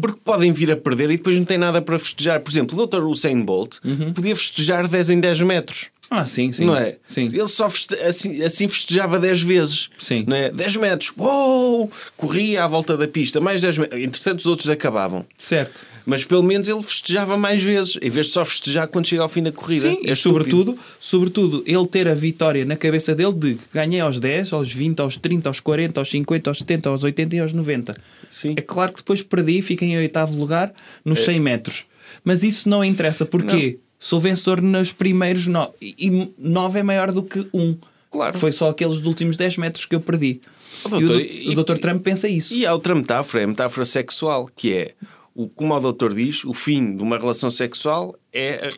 [0.00, 2.40] Porque podem vir a perder e depois não tem nada para festejar.
[2.40, 3.04] Por exemplo, o Dr.
[3.04, 3.76] Usain Bolt
[4.14, 5.90] podia festejar 10 em 10 metros.
[6.10, 6.64] Ah, sim, sim.
[6.64, 6.96] Não é?
[7.06, 7.26] Sim.
[7.26, 7.94] Ele só feste...
[7.96, 9.90] assim, assim festejava 10 vezes.
[9.98, 10.24] Sim.
[10.26, 10.50] Não é?
[10.50, 11.12] 10 metros.
[11.16, 11.90] Uou!
[12.16, 13.40] Corria à volta da pista.
[13.40, 14.02] Mais 10 metros.
[14.02, 15.26] Entretanto, os outros acabavam.
[15.36, 15.84] Certo.
[16.04, 19.28] Mas pelo menos ele festejava mais vezes, em vez de só festejar quando chega ao
[19.28, 19.90] fim da corrida.
[19.90, 24.00] Sim, É e sobretudo, sobretudo ele ter a vitória na cabeça dele de que ganhei
[24.00, 27.40] aos 10, aos 20, aos 30, aos 40, aos 50, aos 70, aos 80 e
[27.40, 27.96] aos 90.
[28.30, 28.54] Sim.
[28.56, 30.72] É claro que depois perdi e fiquei em oitavo lugar
[31.04, 31.84] nos 100 metros.
[32.22, 33.26] Mas isso não interessa.
[33.26, 33.78] Porquê?
[33.98, 35.70] Sou vencedor nos primeiros 9.
[35.80, 37.78] E 9 é maior do que 1.
[38.10, 38.38] Claro.
[38.38, 40.40] Foi só aqueles dos últimos 10 metros que eu perdi.
[40.84, 41.78] Oh, e doutor, o, e- do- o Dr.
[41.78, 42.54] Trump pensa isso.
[42.54, 44.92] E há outra metáfora, é a metáfora sexual, que é,
[45.34, 48.68] o, como o doutor diz, o fim de uma relação sexual é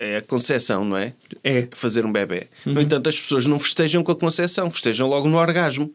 [0.00, 1.14] a, é a concepção, não é?
[1.42, 1.68] É.
[1.72, 2.48] Fazer um bebê.
[2.64, 2.74] Uhum.
[2.74, 5.90] No entanto, as pessoas não festejam com a concepção, festejam logo no orgasmo.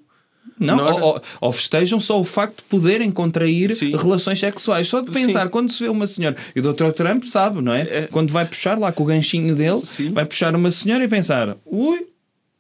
[0.60, 3.96] Não, ou, ou- ou festejam só o facto de poderem contrair Sim.
[3.96, 4.88] relações sexuais.
[4.88, 5.50] Só de pensar, Sim.
[5.50, 6.92] quando se vê uma senhora, e o Dr.
[6.92, 7.82] Trump sabe, não é?
[7.82, 8.08] É.
[8.12, 10.12] Quando vai puxar lá com o ganchinho dele, Sim.
[10.12, 12.06] vai puxar uma senhora e pensar, ui,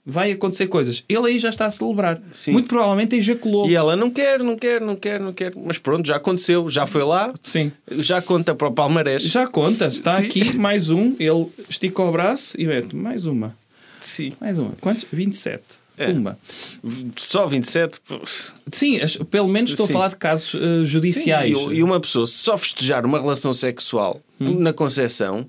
[0.03, 1.03] vai acontecer coisas.
[1.07, 2.19] Ele aí já está a celebrar.
[2.33, 2.53] Sim.
[2.53, 3.69] Muito provavelmente ejaculou.
[3.69, 5.53] E ela não quer, não quer, não quer, não quer.
[5.55, 7.71] Mas pronto, já aconteceu, já foi lá, Sim.
[7.99, 9.21] já conta para o palmarés.
[9.21, 10.25] Já conta, está Sim.
[10.25, 13.55] aqui mais um, ele estica o braço e mete mais uma.
[13.99, 14.33] Sim.
[14.41, 14.71] Mais uma.
[14.81, 15.05] Quantos?
[15.13, 15.61] 27.
[16.03, 16.11] É.
[16.13, 16.37] Pumba.
[17.17, 17.99] Só 27.
[18.71, 19.91] Sim, pelo menos estou Sim.
[19.91, 21.57] a falar de casos Sim, judiciais.
[21.57, 24.59] e, e uma pessoa se só festejar uma relação sexual Hum.
[24.59, 25.47] na concepção,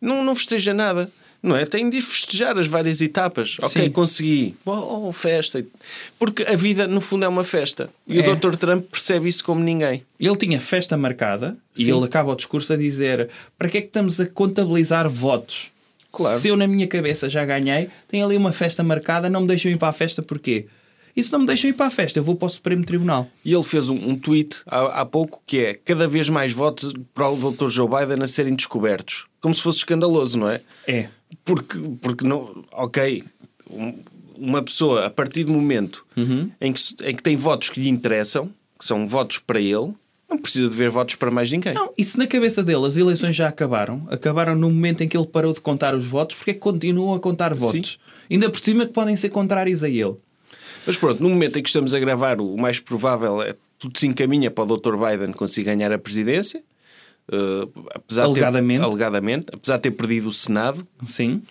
[0.00, 1.10] não, não festeja nada.
[1.40, 1.64] Não é?
[1.64, 3.56] Tem de festejar as várias etapas.
[3.62, 3.90] Ok, Sim.
[3.92, 4.56] consegui.
[4.64, 5.64] Oh, festa.
[6.18, 7.88] Porque a vida, no fundo, é uma festa.
[8.08, 8.28] E É.
[8.28, 8.56] o Dr.
[8.56, 10.02] Trump percebe isso como ninguém.
[10.18, 11.92] Ele tinha festa marcada e Sim.
[11.96, 15.70] ele acaba o discurso a dizer: para que é que estamos a contabilizar votos?
[16.10, 16.38] Claro.
[16.40, 19.70] Se eu na minha cabeça já ganhei, tem ali uma festa marcada, não me deixam
[19.70, 20.66] ir para a festa porquê?
[21.16, 23.28] E se não me deixam ir para a festa, eu vou para o Supremo Tribunal.
[23.44, 26.92] E ele fez um, um tweet há, há pouco que é cada vez mais votos
[27.12, 27.68] para o Dr.
[27.68, 29.26] Joe Biden a serem descobertos.
[29.40, 30.60] Como se fosse escandaloso, não é?
[30.86, 31.08] É.
[31.44, 33.24] Porque, porque não, ok,
[33.70, 33.94] um-
[34.36, 36.50] uma pessoa a partir do momento Uhum.
[36.60, 39.92] em, que, em que tem votos que lhe interessam, que são votos para ele,
[40.28, 41.72] Não precisa de ver votos para mais ninguém.
[41.72, 45.16] Não, e se na cabeça dele as eleições já acabaram, acabaram no momento em que
[45.16, 47.98] ele parou de contar os votos, porque é que continuam a contar votos?
[48.30, 50.16] Ainda por cima que podem ser contrários a ele.
[50.86, 54.06] Mas pronto, no momento em que estamos a gravar, o mais provável é tudo se
[54.06, 54.96] encaminha para o Dr.
[54.96, 56.62] Biden conseguir ganhar a presidência.
[57.30, 58.78] Uh, apesar Alegadamente.
[58.78, 59.46] De ter, alegadamente.
[59.52, 60.86] Apesar de ter perdido o Senado.
[61.04, 61.42] Sim.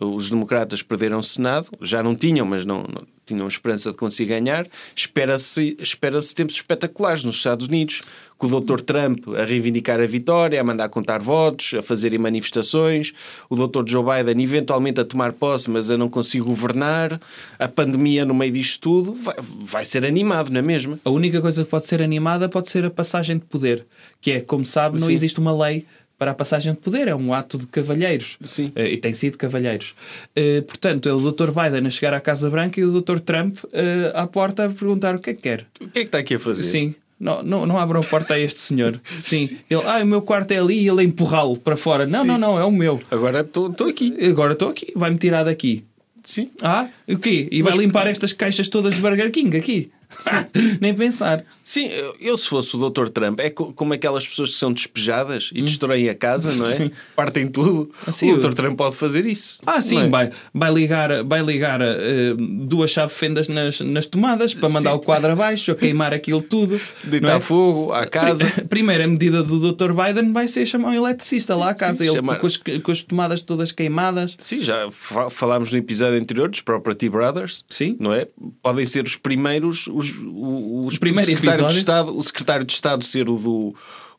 [0.00, 4.30] Os democratas perderam o Senado, já não tinham, mas não, não tinham esperança de conseguir
[4.30, 4.66] ganhar.
[4.94, 8.00] Espera-se espera tempos espetaculares nos Estados Unidos,
[8.38, 8.80] com o Dr.
[8.80, 13.12] Trump a reivindicar a vitória, a mandar contar votos, a fazerem manifestações,
[13.48, 13.84] o Dr.
[13.86, 17.20] Joe Biden eventualmente a tomar posse, mas a não conseguir governar,
[17.58, 20.98] a pandemia no meio disto tudo, vai, vai ser animado, não é mesmo?
[21.04, 23.86] A única coisa que pode ser animada pode ser a passagem de poder,
[24.20, 25.14] que é, como sabe, não Sim.
[25.14, 25.86] existe uma lei
[26.22, 28.38] para a passagem de poder, é um ato de cavalheiros.
[28.42, 28.70] Sim.
[28.76, 29.92] Eh, e tem sido cavalheiros.
[30.36, 31.50] Eh, portanto, é o Dr.
[31.50, 33.18] Biden a chegar à Casa Branca e o Dr.
[33.18, 35.66] Trump eh, à porta a perguntar o que é que quer.
[35.80, 36.62] O que é que está aqui a fazer?
[36.62, 36.94] Sim.
[37.18, 39.00] Não, não, não abram a porta a este senhor.
[39.18, 39.58] Sim.
[39.68, 42.06] Ele, ah, o meu quarto é ali e ele empurrá-lo para fora.
[42.06, 42.28] Não, Sim.
[42.28, 43.00] não, não, é o meu.
[43.10, 44.16] Agora estou aqui.
[44.24, 45.82] Agora estou aqui, vai-me tirar daqui.
[46.22, 46.50] Sim.
[46.62, 47.48] Ah, o quê?
[47.50, 49.90] E vai limpar estas caixas todas de Burger King aqui?
[50.80, 51.44] Nem pensar.
[51.62, 53.08] Sim, eu, eu se fosse o Dr.
[53.08, 56.68] Trump, é co- como aquelas pessoas que são despejadas e destroem a casa, não é?
[56.68, 56.76] Hum.
[56.76, 56.90] Sim.
[57.16, 57.90] Partem tudo.
[58.12, 58.54] Sim, o Dr.
[58.54, 59.58] Trump pode fazer isso.
[59.66, 60.08] Ah, sim, é?
[60.08, 64.96] vai, vai ligar, vai ligar eh, duas chave-fendas nas, nas tomadas para mandar Sim.
[64.96, 66.80] o quadro abaixo, a queimar aquilo tudo.
[67.04, 67.40] Deitar é?
[67.40, 68.44] fogo à casa.
[68.68, 69.92] Primeira medida do Dr.
[69.92, 72.92] Biden vai ser chamar um eletricista lá à casa, Sim, ele chamar- com, as, com
[72.92, 74.36] as tomadas todas queimadas.
[74.38, 77.64] Sim, já fa- falámos no episódio anterior dos Property Brothers.
[77.68, 77.96] Sim.
[78.00, 78.26] Não é?
[78.62, 81.74] Podem ser os primeiros, os, o, os- O primeiro o secretário episódio.
[81.74, 83.74] de Estado, o secretário de Estado ser o do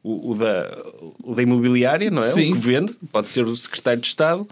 [0.06, 0.78] o, o da,
[1.24, 2.28] o da imobiliária, não é?
[2.30, 2.48] Sim.
[2.48, 2.52] Uhum.
[2.52, 4.46] O que vende, pode ser o secretário de Estado,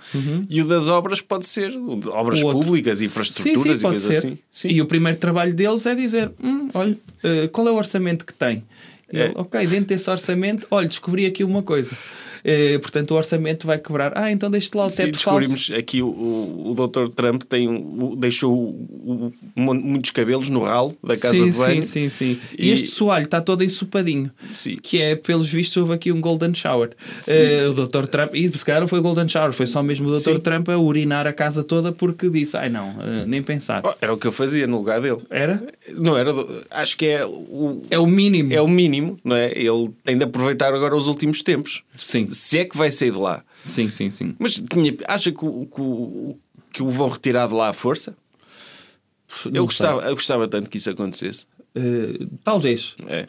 [0.49, 1.73] e o das obras pode ser
[2.07, 4.37] obras públicas, Sim, infraestruturas sim, e pode coisas assim.
[4.49, 4.69] Sim.
[4.69, 8.33] E o primeiro trabalho deles é dizer: hum, olha, eh, qual é o orçamento que
[8.33, 8.63] tem?
[9.11, 9.25] E É.
[9.25, 11.97] ele, ok, dentro desse orçamento, olha, descobri aqui uma coisa.
[12.43, 14.13] Eh, portanto, o orçamento vai quebrar.
[14.15, 15.79] Ah, então deixe lá o Sim, teto descobrimos falso.
[15.79, 17.09] aqui o, o, o Dr.
[17.15, 21.49] Trump tem, um- o- deixou o- o- mu- muitos cabelos no ralo da casa sim,
[21.51, 21.83] de banho.
[21.83, 22.39] sim, sim, sim.
[22.57, 24.31] E, E- este soalho está todo ensopadinho.
[24.49, 24.77] Sim.
[24.81, 26.89] Que é, pelos vistos, houve aqui um Golden Shower.
[27.27, 28.05] Eh, o Dr.
[28.07, 30.33] Trump, e se calhar não foi Golden Shower, foi só mesmo o Dr.
[30.33, 30.39] Sim.
[30.39, 33.81] Trump a urinar a casa toda porque disse: ai não, eh, nem pensar.
[33.85, 35.19] Oh, era o que eu fazia no lugar dele.
[35.29, 35.61] Era?
[35.95, 36.33] Não era.
[36.33, 38.53] do- acho que é o, É o mínimo.
[38.53, 39.51] é o mínimo, não é?
[39.55, 41.83] Ele tem de aproveitar agora os últimos tempos.
[41.97, 43.43] Sim, Se é que vai sair de lá.
[43.67, 44.35] sim, sim, sim.
[44.39, 44.61] Mas
[45.07, 46.37] acha que o, que, o,
[46.71, 48.15] que o vão retirar de lá à força?
[49.45, 49.61] Não Eu sei.
[49.61, 51.45] gostava, eu gostava tanto que isso acontecesse.
[51.75, 52.95] Eh, talvez.
[53.07, 53.27] É.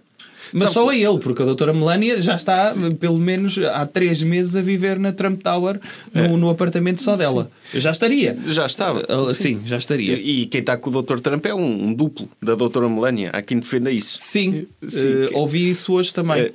[0.52, 4.20] Mas Sabe- só a ele, porque a doutora Melania já está, pelo menos há três
[4.22, 5.80] meses, a viver na Trump Tower,
[6.12, 6.26] É.
[6.26, 7.48] no, no apartamento só dela.
[7.72, 8.36] Eu já estaria.
[8.48, 9.04] Já estava.
[9.08, 10.14] Ah, sim, já estaria.
[10.18, 11.20] E, e quem está com o Dr.
[11.20, 13.30] Trump é um, um duplo da Doutora Melania.
[13.32, 14.18] Há quem defenda isso.
[14.18, 16.40] Sim, Sim, eh, que- ouvi isso hoje também.
[16.42, 16.52] É, é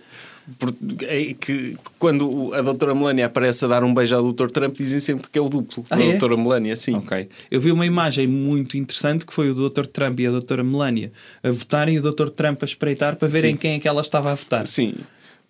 [1.39, 4.47] que quando a doutora Melania aparece a dar um beijo ao Dr.
[4.47, 6.11] Trump, dizem sempre que é o duplo Ah, da é?
[6.11, 6.95] doutora Melania, sim.
[6.95, 7.27] Ok.
[7.51, 9.85] Eu vi uma imagem muito interessante que foi o Dr.
[9.87, 11.11] Trump e a doutora Melania
[11.43, 12.29] a votarem e o Dr.
[12.29, 13.57] Trump a espreitar para verem Sim.
[13.57, 14.65] quem é que ela estava a votar.
[14.67, 14.95] Sim,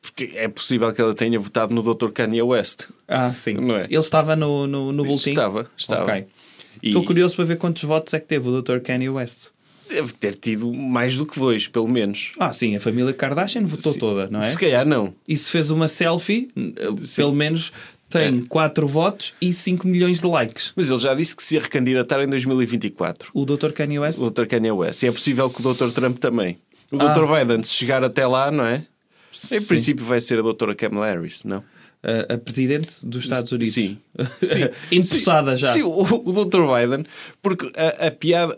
[0.02, 2.10] porque é possível que ela tenha votado no Dr.
[2.12, 2.88] Kanye West.
[3.08, 3.54] Ah, sim.
[3.54, 3.86] Não é?
[3.86, 5.32] Ele estava no, no, no boletim?
[5.32, 6.04] Estava, estava.
[6.04, 6.26] Ok.
[6.82, 8.80] E Estou curioso para ver quantos votos é que teve o Dr.
[8.80, 9.48] Kanye West.
[9.88, 12.32] Deve ter tido mais do que dois, pelo menos.
[12.39, 14.00] Ah, sim, a família Kardashian votou Sim.
[14.00, 14.45] toda, não é?
[14.45, 15.13] Se calhar não.
[15.28, 17.71] E se fez uma selfie, eh, pelo menos
[18.10, 20.71] tem 4 votos e 5 milhões de likes.
[20.76, 23.30] Mas ele já disse que se ia recandidatar em 2024.
[23.34, 23.71] O Dr.
[23.71, 24.19] Kanye West?
[24.19, 24.45] O Dr.
[24.45, 25.04] Kanye West.
[25.04, 25.91] E é possível que o Dr.
[25.91, 26.58] Trump também.
[26.91, 27.10] O Ah.
[27.13, 27.26] Dr.
[27.28, 28.78] Biden, se chegar até lá, não é?
[28.78, 29.65] Em Sim.
[29.65, 31.62] princípio vai ser a doutora Kamala Harris, não?
[32.04, 33.74] A, a presidente dos Estados Unidos.
[33.74, 33.98] Sim.
[34.42, 34.70] Sim.
[34.92, 35.74] Empossada já.
[35.74, 36.62] Sim, o, o Dr.
[36.62, 37.06] Biden,
[37.42, 38.56] porque a, a piada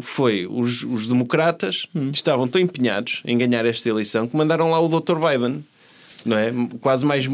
[0.00, 2.10] foi os, os democratas Hum.
[2.12, 5.16] estavam tão empenhados em ganhar esta eleição que mandaram lá o Dr.
[5.16, 5.64] Biden.
[6.26, 6.52] Não é?
[6.80, 7.28] Quase mais.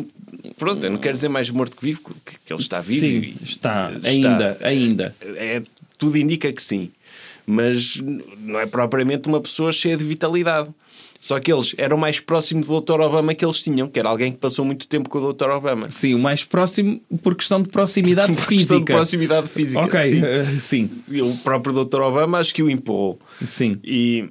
[0.58, 3.00] Pronto, eu não quero dizer mais morto que vivo, que, que ele está vivo.
[3.00, 3.92] Sim, está.
[3.92, 4.08] está.
[4.08, 5.16] Ainda, ainda.
[5.36, 5.62] É,
[5.96, 6.90] tudo indica que sim.
[7.46, 7.96] Mas
[8.38, 10.68] não é propriamente uma pessoa cheia de vitalidade.
[11.22, 13.00] Só que eles eram mais próximos do Dr.
[13.02, 15.50] Obama que eles tinham, que era alguém que passou muito tempo com o Dr.
[15.50, 15.90] Obama.
[15.90, 18.78] Sim, o mais próximo por questão de proximidade Por questão física.
[18.78, 19.80] de proximidade física.
[19.82, 20.22] Ok, sim.
[20.24, 20.90] eh, sim.
[21.10, 22.00] E o próprio Dr.
[22.00, 23.18] Obama acho que o empurrou.
[23.46, 23.76] Sim.
[23.84, 24.30] E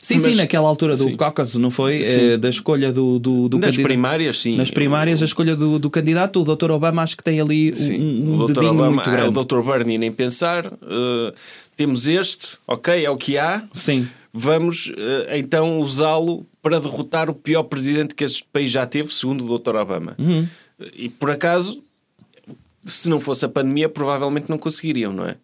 [0.00, 1.16] Sim, Mas- sim, naquela altura do Sim.
[1.16, 2.02] Cáucaso, não foi?
[2.02, 3.86] Eh, da escolha do, do, do nas candidato.
[3.88, 4.56] primárias, sim.
[4.56, 6.70] Nas primárias, a escolha do, do candidato, o Dr.
[6.70, 8.22] Obama acho que tem ali Sim.
[8.24, 9.36] um, um dedinho Obama, muito grande.
[9.36, 9.60] ah, o Dr.
[9.60, 10.66] Bernie nem pensar.
[10.66, 11.34] uh,
[11.76, 13.62] temos este, ok, é o que há.
[13.74, 14.08] Sim.
[14.32, 14.92] Vamos uh,
[15.34, 19.76] então usá-lo para derrotar o pior presidente que este país já teve, segundo o Dr.
[19.76, 20.14] Obama.
[20.18, 20.46] Uhum.
[20.94, 21.82] E por acaso,
[22.84, 25.36] se não fosse a pandemia, provavelmente não conseguiriam, não é?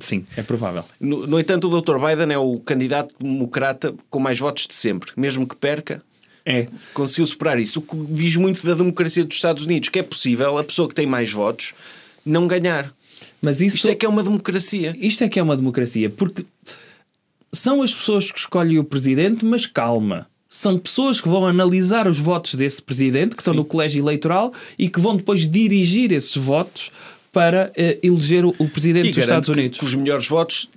[0.00, 0.84] Sim, é provável.
[1.00, 1.96] No, no entanto, o Dr.
[1.98, 5.10] Biden é o candidato democrata com mais votos de sempre.
[5.16, 6.00] Mesmo que perca,
[6.46, 6.68] É.
[6.92, 7.78] Conseguiu superar isso.
[7.80, 10.94] O que diz muito da democracia dos Estados Unidos, que é possível a pessoa que
[10.94, 11.72] tem mais votos
[12.24, 12.92] não ganhar.
[13.40, 14.94] Mas isso, Isto é que é uma democracia.
[14.98, 16.44] isto é que é uma democracia, porque
[17.54, 20.26] são as pessoas que escolhem o presidente, mas calma.
[20.48, 23.58] São pessoas que vão analisar os votos desse presidente, que estão Sim.
[23.58, 26.90] no colégio eleitoral e que vão depois dirigir esses votos
[27.32, 29.78] para eh, eleger o, o presidente E dos Estados que- Unidos.
[29.80, 30.70] Que, os melhores votos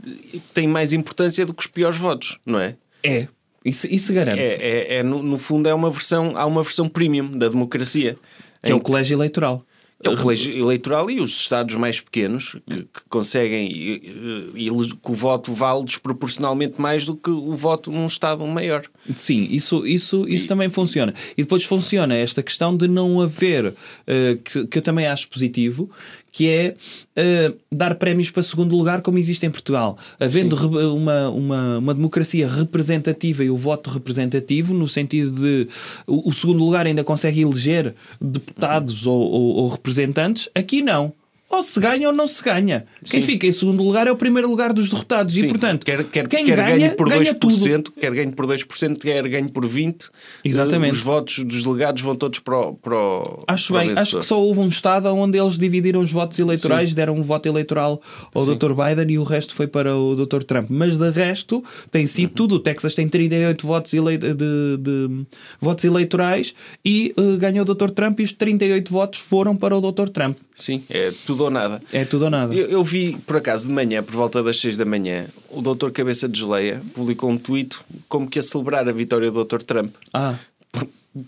[0.53, 2.75] têm mais importância do que os piores votos, não é?
[3.03, 3.27] É,
[3.63, 4.41] isso, isso garante.
[4.41, 8.17] É, é- é, no, no fundo, é uma versão, há uma versão premium da democracia.
[8.63, 9.63] que é o colégio eleitoral.
[10.03, 15.11] É o eleitoral e os Estados mais pequenos que, que conseguem e, e- e que
[15.11, 18.85] o voto vale desproporcionalmente mais do que o voto num Estado maior.
[19.17, 21.13] Sim, isso, isso, isso também funciona.
[21.35, 23.73] E depois funciona esta questão de não haver,
[24.05, 25.89] eh, que, que eu também acho positivo,
[26.37, 26.75] que é
[27.15, 29.97] eh, dar prémios para segundo lugar, como existe em Portugal.
[30.19, 30.55] Havendo
[30.95, 35.67] uma, uma, uma democracia representativa e o voto representativo, no sentido de
[36.05, 41.11] o, o segundo lugar ainda consegue eleger deputados ou, ou- ou representantes, aqui não.
[41.49, 42.85] Ou se ganha ou não se ganha.
[43.05, 43.25] Quem Sim.
[43.25, 45.35] fica em segundo lugar é o primeiro lugar dos derrotados.
[45.37, 47.37] e, Sim, portanto, quer, quer, quem quer ganha, ganhe por ganha 2%,
[47.83, 47.91] tudo.
[47.93, 50.09] quer ganhe por 2%, quer ganhe por 20%.
[50.43, 50.89] Exatamente.
[50.91, 52.73] eh, Os votos dos delegados vão todos para o.
[52.75, 56.01] Para o Acho para o bem, acho que só houve um estado onde eles dividiram
[56.01, 58.01] os votos eleitorais, deram um voto eleitoral
[58.33, 58.73] ao Dr.
[58.73, 60.43] Biden e o resto foi para o Dr.
[60.43, 60.67] Trump.
[60.69, 62.07] Mas de resto tem Uhum.
[62.07, 62.55] sido tudo.
[62.55, 65.25] O Texas tem 38 votos, elei- de, de-
[65.61, 67.89] votos eleitorais e eh, ganhou o Dr.
[67.91, 70.09] Trump e os 38 votos foram para o Dr.
[70.09, 70.37] Trump.
[70.57, 71.79] Sim, é tudo ou nada.
[71.93, 72.53] É tudo ou nada.
[72.53, 75.91] Eu, eu vi, por acaso, de manhã, por volta das 6 da manhã, o Dr.
[75.91, 77.77] Cabeça de Geleia publicou um tweet
[78.09, 79.61] como que a celebrar a vitória do Dr.
[79.61, 79.93] Trump.
[80.11, 80.35] Ah,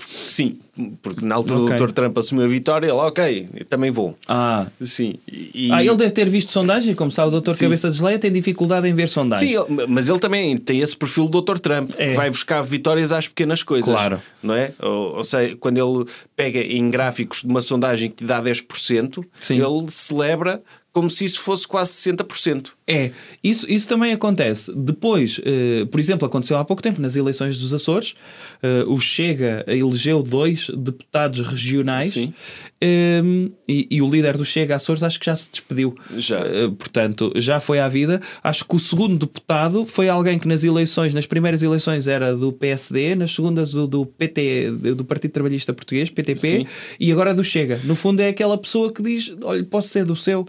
[0.08, 0.60] Sim,
[1.02, 1.76] porque na altura Ok.
[1.76, 1.92] o Dr.
[1.94, 4.16] Trump assumiu a vitória, ele, ok, também vou.
[4.28, 4.68] ah.
[4.82, 5.16] Sim.
[5.28, 7.54] E, Ah, ele deve ter visto sondagens, como sabe o Dr.
[7.54, 7.60] Sim.
[7.66, 9.50] Cabeça de Geleia tem dificuldade em ver sondagens.
[9.52, 11.58] Sim, ele- mas ele também tem esse perfil do Dr.
[11.58, 12.10] Trump, É.
[12.12, 13.90] que vai buscar vitórias às pequenas coisas.
[13.90, 14.22] Claro.
[14.44, 14.72] Não é?
[14.80, 19.26] Ou, ou seja, quando ele pega em gráficos de uma sondagem que lhe dá 10%,
[19.40, 19.56] Sim.
[19.56, 22.70] ele celebra como se isso fosse quase 60%.
[22.88, 23.12] É,
[23.44, 24.72] isso, isso também acontece.
[24.76, 28.16] Depois, eh, por exemplo, aconteceu há pouco tempo nas eleições dos Açores,
[28.64, 32.34] eh, o Chega elegeu dois deputados regionais Sim.
[32.82, 33.22] Eh,
[33.68, 35.96] e, e o líder do Chega Açores acho que já se despediu.
[36.18, 36.40] Já.
[36.40, 38.22] Eh, portanto, já foi à vida.
[38.44, 42.54] Acho que o segundo deputado foi alguém que nas eleições, nas primeiras eleições era do
[42.54, 46.68] PSD, nas segundas do, do PT, do Partido Trabalhista Português, PTP, Sim.
[47.00, 47.82] e agora do Chega.
[47.84, 50.48] No fundo é aquela pessoa que diz, olha, posso ser do seu.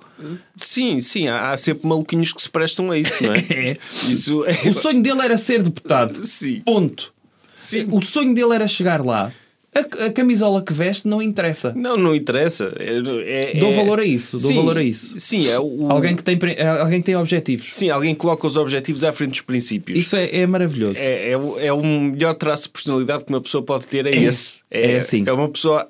[0.56, 3.40] Sim, sim, há, há sempre maluquinhos que se prestam a isso, não é?
[3.50, 3.76] É.
[4.08, 4.68] Isso é.
[4.68, 6.24] O sonho dele era ser deputado.
[6.24, 6.60] Sim.
[6.60, 7.12] Ponto.
[7.54, 7.86] Sim.
[7.90, 9.32] O sonho dele era chegar lá.
[9.72, 11.72] A, a camisola que veste não interessa.
[11.76, 12.72] Não, não interessa.
[12.78, 15.14] É, é- Dou é- valor a isso, dou Sim, valor a isso.
[15.18, 15.90] Sim, é o...
[15.90, 17.68] Alguém que tem, é alguém que tem objetivos.
[17.72, 19.96] Sim, alguém que coloca os objetivos à frente dos princípios.
[19.98, 20.98] Isso é, é maravilhoso.
[20.98, 24.54] É, é, o- é melhor traço de personalidade que uma pessoa pode ter, é, esse.
[24.70, 25.22] é assim.
[25.26, 25.86] É uma pessoa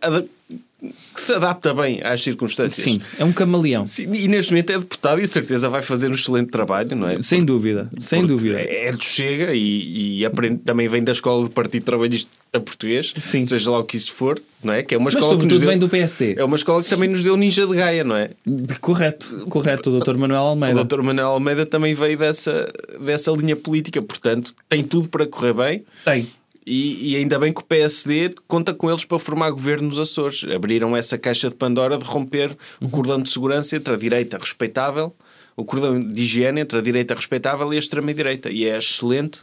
[0.80, 2.82] que se adapta bem às circunstâncias.
[2.82, 3.86] Sim, é um camaleão.
[3.86, 7.08] Sim, E neste momento é deputado e de certeza vai fazer um excelente trabalho, não
[7.08, 7.20] é?
[7.22, 8.58] Sem dúvida, sem dúvida.
[8.60, 12.30] É do Chega e, e aprende, também vem da escola do Partido Trabalhista
[12.64, 13.46] Português, Sim.
[13.46, 14.82] seja lá o que isso for, não é?
[14.82, 16.34] Que é uma Mas escola que nos sobretudo deu, vem do PSD.
[16.36, 18.30] É uma escola que também nos deu Ninja de Gaia, não é?
[18.44, 20.16] De- Correto, correto, o Dr.
[20.16, 20.80] Manuel Almeida.
[20.80, 21.02] O Dr.
[21.02, 22.68] Manuel Almeida também veio dessa,
[23.00, 25.84] dessa linha política, portanto, tem tudo para correr bem.
[26.04, 26.26] Tem.
[26.70, 30.44] E, e ainda bem que o PSD conta com eles para formar governo nos Açores.
[30.54, 32.90] Abriram essa caixa de Pandora de romper o Uhum.
[32.90, 35.12] cordão de segurança entre a direita respeitável,
[35.56, 38.50] o cordão de higiene entre a direita respeitável e a extrema-direita.
[38.50, 39.40] E é excelente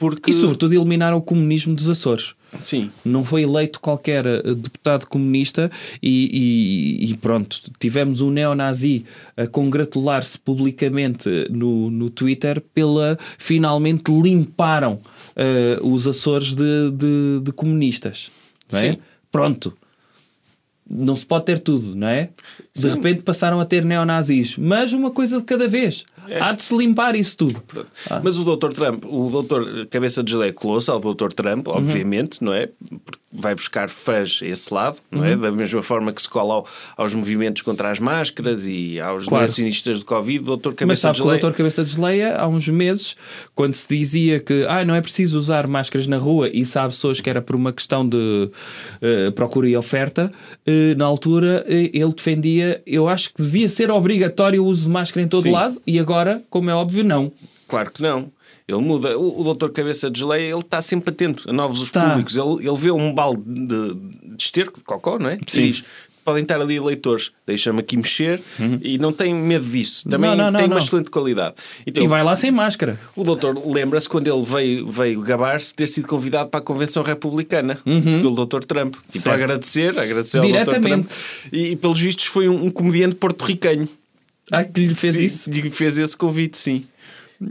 [0.00, 0.30] porque.
[0.32, 2.34] E sobretudo eliminaram o comunismo dos Açores.
[2.58, 2.90] Sim.
[3.04, 5.70] Não foi eleito qualquer eh, deputado comunista
[6.02, 9.04] e, e- e pronto, tivemos um neonazi
[9.36, 15.00] a congratular-se publicamente no, no Twitter pela finalmente limparam
[15.36, 18.32] eh, os Açores de, de- de comunistas.
[18.72, 18.80] É?
[18.94, 18.98] Sim.
[19.30, 19.72] Pronto.
[20.92, 22.30] Não se pode ter tudo, não é?
[22.74, 26.04] De repente passaram a ter neonazis, mas uma coisa de cada vez.
[26.40, 27.62] Há de se limpar isso tudo.
[28.10, 28.20] Ah.
[28.22, 28.70] Mas o Dr.
[28.72, 29.86] Trump, o Dr.
[29.90, 31.32] Cabeça de Geleia colou-se ao Dr.
[31.32, 31.74] Trump, Uhum.
[31.76, 32.68] obviamente, não é?
[33.04, 35.26] Porque vai buscar fãs a esse lado, não Uhum.
[35.26, 35.36] é?
[35.36, 39.42] Da mesma forma que se cola ao- aos movimentos contra as máscaras e aos Claro.
[39.42, 40.68] negacionistas do Covid, o Dr.
[40.70, 41.50] Mas Cabeça sabe de que o Geleia...
[41.50, 41.56] Dr.
[41.56, 43.16] Cabeça de Geleia, há uns meses,
[43.54, 47.20] quando se dizia que ah, não é preciso usar máscaras na rua e sabe pessoas
[47.20, 48.50] que era por uma questão de
[49.00, 50.32] eh, procura e oferta,
[50.66, 54.88] eh, na altura eh, ele defendia, eu acho que devia ser obrigatório o uso de
[54.90, 55.52] máscara em todo Sim.
[55.52, 56.09] lado e agora,
[56.50, 57.32] como é óbvio, não.
[57.68, 58.30] Claro que não.
[58.66, 59.16] Ele muda.
[59.18, 59.68] O, o Dr.
[59.70, 62.10] Cabeça de Geleia, ele está sempre atento a novos Tá.
[62.10, 62.36] públicos.
[62.36, 63.94] Ele, ele vê um balde de,
[64.36, 65.38] de esterco, de cocó, não é?
[65.46, 65.62] Sim.
[65.62, 65.84] E diz,
[66.24, 67.32] podem estar ali eleitores.
[67.46, 68.40] Deixa-me aqui mexer
[68.82, 70.08] e não tem medo disso.
[70.08, 70.36] Também Uhum.
[70.36, 70.82] Não, não, não, tem uma não.
[70.82, 71.54] excelente qualidade.
[71.86, 72.98] Então, E vai lá sem máscara.
[73.16, 77.80] o doutor lembra-se quando ele veio, veio gabar-se ter sido convidado para a Convenção Republicana
[77.84, 78.94] pelo doutor Trump.
[78.94, 79.20] Tipo, Uhum.
[79.22, 79.34] Certo.
[79.42, 81.08] agradecer, agradecer ao doutor Diretamente.
[81.08, 81.52] Trump.
[81.52, 83.88] E, e, pelos vistos foi um, um comediante porto-ricanho.
[84.50, 85.50] Ah, que lhe fez Sim, isso?
[85.50, 86.84] lhe fez esse convite, sim.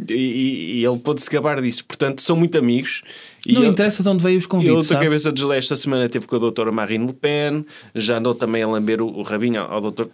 [0.07, 1.83] E, e- e ele pôde-se gabar disso.
[1.83, 3.01] Portanto, são muito amigos.
[3.47, 5.03] E Não ele- interessa de onde veio os e convites, doutor sabe?
[5.05, 8.61] Cabeça de Gelé esta semana teve com a doutora Marine Le Pen, já andou também
[8.61, 10.09] a lamber o, o rabinho ao doutor.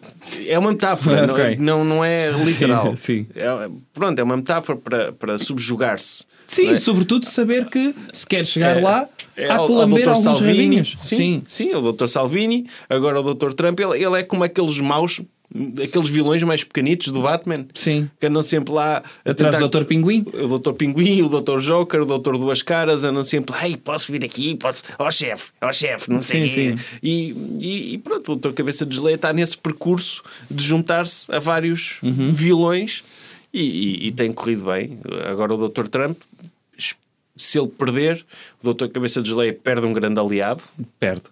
[0.48, 1.58] É uma metáfora, Ok.
[1.58, 2.96] não, não, não é literal.
[2.98, 3.26] Sim.
[3.36, 6.24] É- pronto, é uma metáfora para, para subjugar-se.
[6.48, 6.76] Sim, é?
[6.76, 10.64] sobretudo saber que se quer chegar É, lá, é há que lamber alguns Salvini.
[10.64, 10.94] rabinhos.
[10.98, 11.44] Sim, Sim.
[11.48, 12.08] sim, o Dr.
[12.08, 13.54] Salvini, agora o Dr.
[13.54, 15.22] Trump, ele, ele é como aqueles maus,
[15.82, 17.66] aqueles vilões mais pequenitos do Batman.
[17.74, 18.10] Sim.
[18.20, 19.86] Que andam sempre lá Atrás tentar- do Dr.
[19.86, 20.26] Pinguim.
[20.34, 20.74] O Dr.
[20.74, 21.60] Pinguim, o Dr.
[21.60, 22.38] Joker, o Dr.
[22.38, 26.48] Duas Caras andam sempre, ai, posso vir aqui, posso, ó chefe, ó chefe, não sei
[26.50, 27.00] Sim, quê." sim.
[27.02, 28.52] E, e, e pronto, o Dr.
[28.54, 32.34] Cabeça de Geleia está nesse percurso de juntar-se a vários Uhum.
[32.34, 33.04] vilões
[33.56, 35.00] e, e- e tem corrido bem.
[35.30, 35.88] Agora o Dr.
[35.88, 36.18] Trump,
[37.36, 38.26] se ele perder,
[38.64, 38.88] o Dr.
[38.88, 40.62] Cabeça de Geleia perde um grande aliado,
[41.00, 41.24] Perde.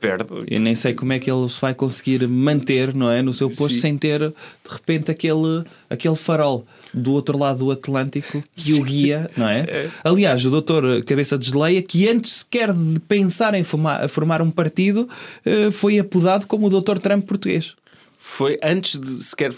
[0.00, 0.26] perde.
[0.48, 3.20] Eu nem sei como é que ele se vai conseguir manter, não é?
[3.22, 3.80] No seu posto Sim.
[3.80, 4.34] sem ter de
[4.70, 6.64] repente aquele, aquele farol
[6.94, 9.90] do outro lado do Atlântico que o guia, não é?
[10.04, 14.50] Aliás, o doutor Cabeça de Geleia, que antes sequer de pensar em formar, formar um
[14.52, 15.08] partido,
[15.44, 17.74] eh, foi apodado como o doutor Trump português.
[18.20, 19.52] Foi antes de sequer.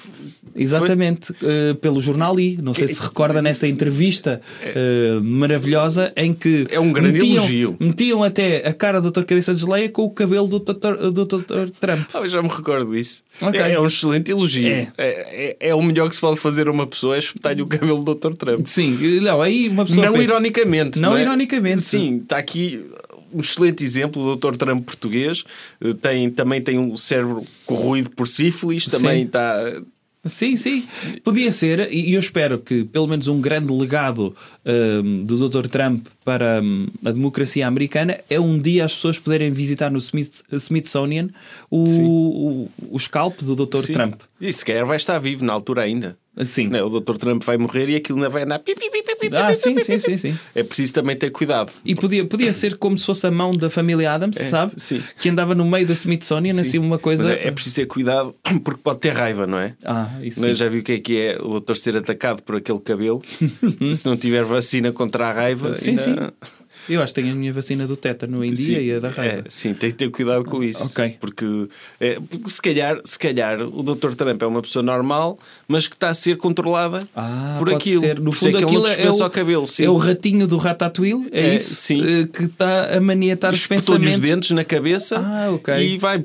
[0.54, 2.58] Exatamente, eh, pelo jornal I.
[2.62, 7.76] Não sei se recorda nessa entrevista eh, maravilhosa em que É um grande metiam, elogio.
[7.80, 9.22] metiam até a cara do Dr.
[9.24, 11.10] Cabeça de Geleia com o cabelo do Dr.
[11.10, 11.70] do Dr.
[11.80, 12.00] Trump.
[12.12, 13.22] Ah, eu já me recordo disso.
[13.40, 13.58] Ok.
[13.60, 14.66] É, é um excelente elogio.
[14.68, 14.92] É.
[14.98, 17.66] É, é- é o melhor que se pode fazer a uma pessoa é espetar-lhe o
[17.66, 18.34] cabelo do Dr.
[18.34, 18.66] Trump.
[18.66, 20.98] Sim, não, aí uma pessoa Não pensa- ironicamente.
[20.98, 21.22] Não é?
[21.22, 21.82] ironicamente.
[21.82, 22.84] Sim, está aqui
[23.32, 24.22] um excelente exemplo.
[24.22, 24.56] O Dr.
[24.56, 25.44] Trump português
[25.80, 29.82] eh, tem, também tem um cérebro corroído por sífilis, também está.
[30.26, 30.86] Sim, sim.
[31.24, 34.36] Podia ser, e eu espero que pelo menos um grande legado
[35.02, 35.66] hum, do Dr.
[35.66, 40.42] Trump para hum, a democracia americana é um dia as pessoas poderem visitar no Smith-
[40.52, 41.30] Smithsonian
[41.70, 43.78] o, o, o scalp do Dr.
[43.78, 43.92] Sim.
[43.94, 44.20] Trump.
[44.38, 46.18] E se calhar vai estar vivo na altura ainda.
[46.44, 46.68] Sim.
[46.68, 46.82] Não é?
[46.82, 47.16] O Dr.
[47.16, 48.62] Trump vai morrer e aquilo ainda vai andar.
[49.34, 50.38] Ah, sim, sim, sim, sim.
[50.54, 51.70] É preciso também ter cuidado.
[51.84, 54.72] E podia, podia ser como se fosse a mão da família Adams, sabe?
[54.76, 55.02] sim.
[55.20, 57.24] Que andava no meio do Smithsonian, assim uma coisa.
[57.24, 59.74] Mas é, é preciso ter cuidado porque pode ter raiva, não é?
[59.84, 60.52] Ah, isso Não é?
[60.52, 60.54] sim.
[60.54, 63.20] Já viu o que é que é o doutor ser atacado por aquele cabelo?
[63.94, 66.54] Se não tiver vacina contra a raiva, Sim, ainda- sim.
[66.90, 69.44] Eu acho que tenho a minha vacina do tétano em dia e a da raiva.
[69.46, 70.84] é, sim, tem que ter cuidado com isso.
[70.86, 71.16] Ok.
[71.20, 71.68] Porque,
[72.00, 74.14] é, porque se, calhar, se calhar o Dr.
[74.14, 78.00] Trump é uma pessoa normal, mas que está a ser controlada Ah, por aquilo.
[78.00, 78.18] ser.
[78.18, 79.66] No Por é fundo, ele aquilo é o, cabelo.
[79.66, 79.84] Sim.
[79.84, 81.74] é o ratinho do Ratatouille, é, É, isso?
[81.76, 82.02] sim.
[82.02, 84.28] Eh, Que está a maniatar os Espetou-lhe os pensamentos.
[84.30, 85.74] dentes na cabeça Ah, ok.
[85.78, 86.24] e vai,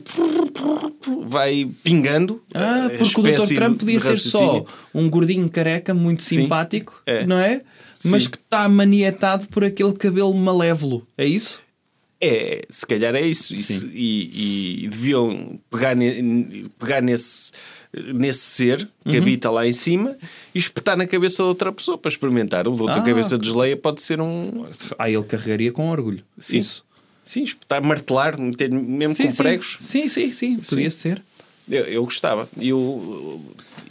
[1.28, 2.42] vai pingando.
[2.54, 3.54] Ah, a porque o Dr.
[3.56, 6.42] Trump podia ser só um gordinho careca muito Sim.
[6.44, 7.26] simpático, É.
[7.26, 7.62] não é?
[8.04, 8.30] Mas Sim.
[8.30, 11.62] que está maniatado por aquele cabelo malévolo, é isso?
[12.22, 13.54] É, se calhar é isso.
[13.54, 17.52] E, se- e- e deviam pegar, ne- pegar nesse,
[18.14, 19.12] nesse ser Uhum.
[19.12, 20.18] que habita lá em cima
[20.54, 22.68] e espetar na cabeça de outra pessoa para experimentar.
[22.68, 23.04] O doutor Ah.
[23.04, 24.66] Cabeça de Geleia pode ser um.
[24.98, 26.24] Ah, ele carregaria com orgulho.
[26.40, 26.86] Sim, Isso.
[27.24, 29.38] sim espetar, martelar, meter mesmo Sim, com sim.
[29.38, 29.78] pregos.
[29.80, 31.22] Sim, sim, sim, podia ser.
[31.70, 32.48] Eu, eu gostava.
[32.60, 33.42] Eu,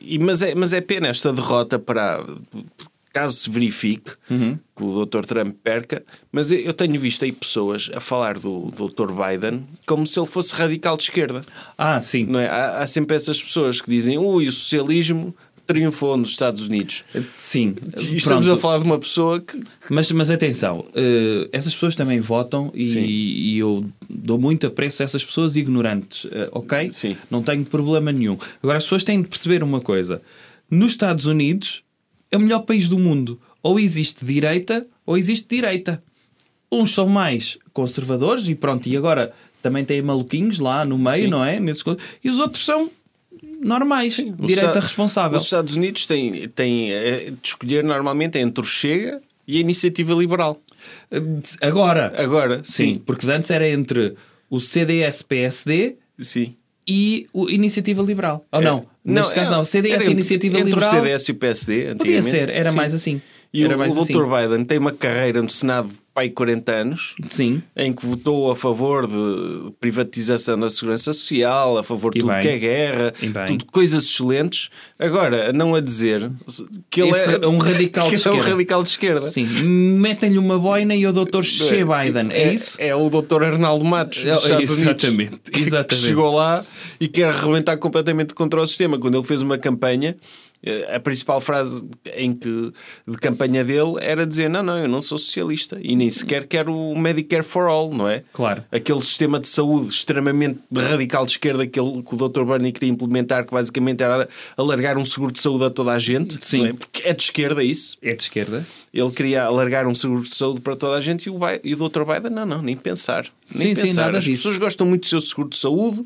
[0.01, 2.25] e, mas, é, mas é pena esta derrota para.
[3.15, 4.59] Caso se verifique Uhum.
[4.77, 5.25] que o Dr.
[5.25, 9.13] Trump perca, mas eu- tenho visto aí pessoas a falar do Dr.
[9.13, 11.43] Biden como se ele fosse radical de esquerda.
[11.79, 12.25] Ah, sim.
[12.27, 12.49] Não é?
[12.49, 15.33] há, há sempre essas pessoas que dizem ui, o socialismo
[15.67, 17.05] triunfou nos Estados Unidos.
[17.37, 17.75] Sim.
[17.97, 18.59] Estamos Pronto.
[18.59, 19.63] a falar de uma pessoa que.
[19.89, 25.05] Mas, mas atenção, eh, essas pessoas também votam e, e eu dou muito apreço a
[25.05, 26.91] essas pessoas ignorantes, eh, ok?
[26.93, 27.17] Sim.
[27.31, 28.37] Não tenho problema nenhum.
[28.63, 30.21] Agora, as pessoas têm de perceber uma coisa:
[30.71, 31.83] nos Estados Unidos
[32.35, 33.41] é o melhor país do mundo.
[33.63, 36.03] Ou existe direita ou existe direita.
[36.71, 41.29] Uns são mais conservadores e pronto, e agora também têm maluquinhos lá no meio, Sim.
[41.29, 41.61] não é?
[41.61, 41.85] Nesses
[42.23, 42.91] E os outros são
[43.61, 45.39] normais, Os direita responsável.
[45.39, 50.13] Os Estados Unidos têm, têm eh, de escolher normalmente entre o Chega e a Iniciativa
[50.13, 50.61] Liberal.
[51.11, 51.23] Eh,
[51.63, 53.03] Agora, Agora, Sim, sim.
[53.07, 54.15] porque antes era entre
[54.51, 56.57] o CDS-PSD Sim.
[56.87, 58.45] e o Iniciativa Liberal.
[58.51, 58.94] Ou não?
[59.05, 60.93] Neste é- caso não, CDS era e Iniciativa entre Liberal.
[60.93, 61.95] o CDS e o PSD.
[61.97, 63.21] Podia ser, era mais assim.
[63.53, 64.13] E Era o, o assim.
[64.13, 64.25] Dr.
[64.27, 67.61] Biden tem uma carreira no Senado pai 40 anos, Sim.
[67.77, 72.33] em que votou a favor de privatização da segurança social, a favor de E tudo
[72.33, 72.43] bem.
[72.43, 73.13] que é guerra,
[73.49, 74.71] tudo coisas excelentes.
[74.99, 76.31] Agora, não a dizer
[76.89, 78.51] que ele Esse é, é um radical de ele é um esquerda.
[78.51, 79.29] radical de esquerda.
[79.29, 79.45] Sim.
[79.99, 81.43] Metem-lhe uma boina e o Dr.
[81.43, 82.29] Shea Biden.
[82.31, 82.77] É, isso?
[82.81, 83.43] É o Dr.
[83.43, 85.41] Arnaldo Matos dos É, Estados exatamente, Unidos.
[85.53, 85.89] que- exatamente.
[86.01, 86.65] Que chegou lá
[87.01, 88.99] e quer arrebentar completamente contra o sistema.
[88.99, 90.17] Quando ele fez uma campanha,
[90.95, 91.87] a principal frase
[92.17, 92.73] em que,
[93.07, 96.75] de campanha dele era dizer: Não, não, eu não sou socialista e nem sequer quero
[96.75, 98.23] o Medicare for All, não é?
[98.33, 98.65] Claro.
[98.71, 102.45] Aquele sistema de saúde extremamente radical de esquerda que, ele, que o Dr.
[102.45, 106.39] Bernie queria implementar, que basicamente era alargar um seguro de saúde a toda a gente.
[106.41, 106.69] Sim.
[106.69, 106.73] é?
[106.73, 107.97] Porque é de esquerda isso.
[108.03, 108.67] É de esquerda.
[108.93, 111.89] Ele queria alargar um seguro de saúde para toda a gente e o, e o
[111.89, 112.05] Dr.
[112.05, 113.27] Biden, não, não, nem pensar.
[113.53, 114.07] Nem Sim, sim, pensar.
[114.07, 114.45] nada As disso.
[114.45, 116.05] pessoas gostam muito do seu seguro de saúde,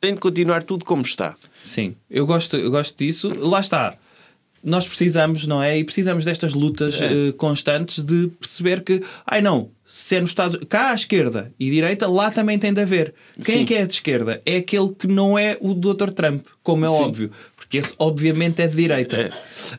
[0.00, 1.34] tem de continuar tudo como está.
[1.62, 3.32] Sim, eu gosto, eu gosto disso.
[3.36, 3.94] Lá está.
[4.62, 5.78] Nós precisamos, não é?
[5.78, 7.28] E precisamos destas lutas É.
[7.28, 11.70] eh, constantes de perceber que, ai não, se é nos Estados cá à esquerda e
[11.70, 13.14] direita, lá também tem de haver.
[13.44, 13.62] Quem Sim.
[13.62, 14.42] é que é de esquerda?
[14.44, 16.10] É aquele que não é o Dr.
[16.10, 16.94] Trump, como é Sim.
[17.02, 17.30] óbvio.
[17.56, 19.16] Porque esse, obviamente, é de direita.
[19.16, 19.30] É.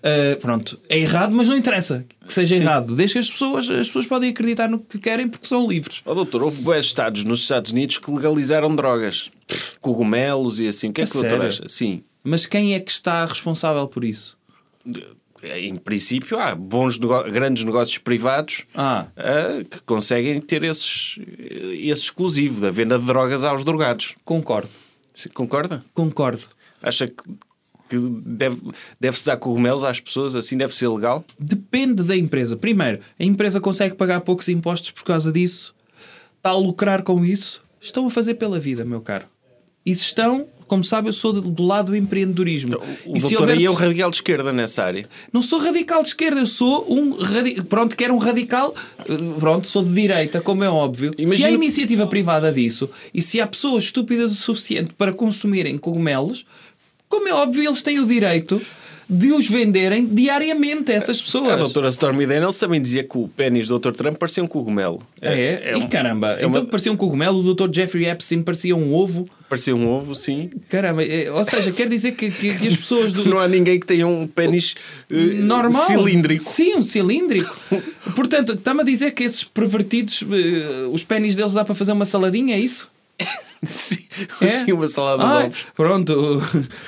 [0.01, 2.61] Eh, pronto, é errado, mas não interessa que seja Sim.
[2.61, 2.95] errado.
[2.95, 6.01] Desde que as pessoas, as pessoas podem acreditar no que querem porque são livres.
[6.05, 9.29] Ó doutor, houve boas estados nos Estados Unidos que legalizaram drogas.
[9.81, 10.89] Cogumelos e assim.
[10.89, 11.63] O que é A que o doutor acha?
[11.67, 12.03] Sim.
[12.23, 14.37] Mas quem é que está responsável por isso?
[15.41, 16.97] Em princípio, há bons
[17.31, 19.07] grandes negócios privados Ah.
[19.15, 24.15] ah, que conseguem ter esses, esse exclusivo da venda de drogas aos drogados.
[24.25, 24.69] Concordo.
[25.33, 25.83] Concorda?
[25.93, 26.43] Concordo.
[26.81, 27.23] Acha que,
[27.87, 28.57] que deve,
[28.99, 30.57] deve-se dar cogumelos às pessoas assim?
[30.57, 31.23] Deve ser legal?
[31.39, 32.57] Depende da empresa.
[32.57, 35.73] Primeiro, a empresa consegue pagar poucos impostos por causa disso?
[36.37, 37.61] Está a lucrar com isso?
[37.79, 39.25] Estão a fazer pela vida, meu caro.
[39.85, 42.75] E se estão, como sabe, eu sou do- do lado do empreendedorismo.
[43.05, 43.63] O e se doutor houver...
[43.65, 45.07] é o radical de esquerda nessa área.
[45.33, 47.61] Não sou radical de esquerda, eu sou um radi...
[47.63, 48.75] pronto, quero um radical,
[49.39, 51.13] pronto, sou de direita, como é óbvio.
[51.27, 56.45] Se há iniciativa privada disso e se há pessoas estúpidas o suficiente para consumirem cogumelos,
[57.07, 58.61] como é óbvio, eles têm o direito
[59.11, 61.53] de os venderem diariamente a essas pessoas.
[61.53, 63.93] A doutora Stormy Daniels também dizia que o pênis do Dr.
[63.93, 65.01] Trump parecia um cogumelo.
[65.19, 65.73] Ah, é?
[65.75, 67.73] um- e caramba, é uma- então parecia um cogumelo, o Dr.
[67.73, 69.27] Jeffrey Epstein parecia um ovo.
[69.49, 70.51] Parecia um ovo, sim.
[70.69, 73.25] Caramba, é- ou seja, quer dizer que, que- que as pessoas do.
[73.27, 74.75] Não há ninguém que tenha um pênis
[75.09, 75.87] eh, Normal.
[75.87, 76.43] cilíndrico.
[76.43, 77.55] Sim, um cilíndrico.
[78.15, 82.05] Portanto, está-me a dizer que esses pervertidos, eh, os pênis deles dá para fazer uma
[82.05, 82.87] saladinha, é isso?
[83.61, 83.97] Sim,
[84.39, 84.47] É?
[84.47, 85.57] sim, uma salada de Ai, ovos.
[85.75, 86.41] Pronto,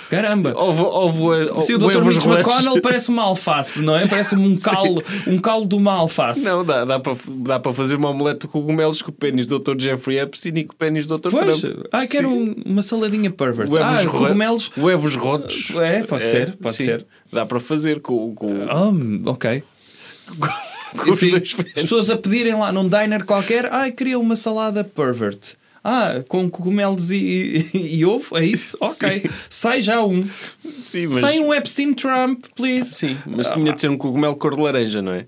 [0.10, 0.54] caramba.
[0.56, 1.98] Ovo, ovo, ovo, Sim, o Dr.
[1.98, 2.26] ovos Mitch.
[2.26, 4.08] McConnell parece uma alface, não é?
[4.08, 6.42] Parece um calo, um calo de uma alface.
[6.46, 9.60] Não, dá, dá, para, dá para fazer uma omelete de cogumelos com o pênis do
[9.60, 9.76] Dr.
[9.78, 11.30] Jeffrey Epstein e com o pênis do Dr.
[11.32, 11.86] Pois, Trump.
[11.92, 12.56] ai, quero Sim.
[12.66, 13.70] um- uma saladinha pervert.
[13.78, 14.72] Ah, cogumelos.
[14.78, 15.72] Ovos rotos.
[15.76, 16.86] É, pode ser, pode sim.
[16.86, 17.06] ser.
[17.34, 18.66] Dá para fazer com, com,
[19.26, 19.62] Oh, ok.
[20.98, 25.56] com Sim, as pessoas a pedirem lá num diner qualquer, ai, queria uma salada pervert.
[25.84, 28.78] Ah, com cogumelos e, e, e ovo, é isso?
[28.82, 29.24] Ok.
[29.50, 30.28] Sai já um.
[30.64, 32.94] Sim, mas, Sai um Epstein Trump, please.
[32.94, 35.28] sim, mas tinha de ser um cogumelo cor de laranja, não é?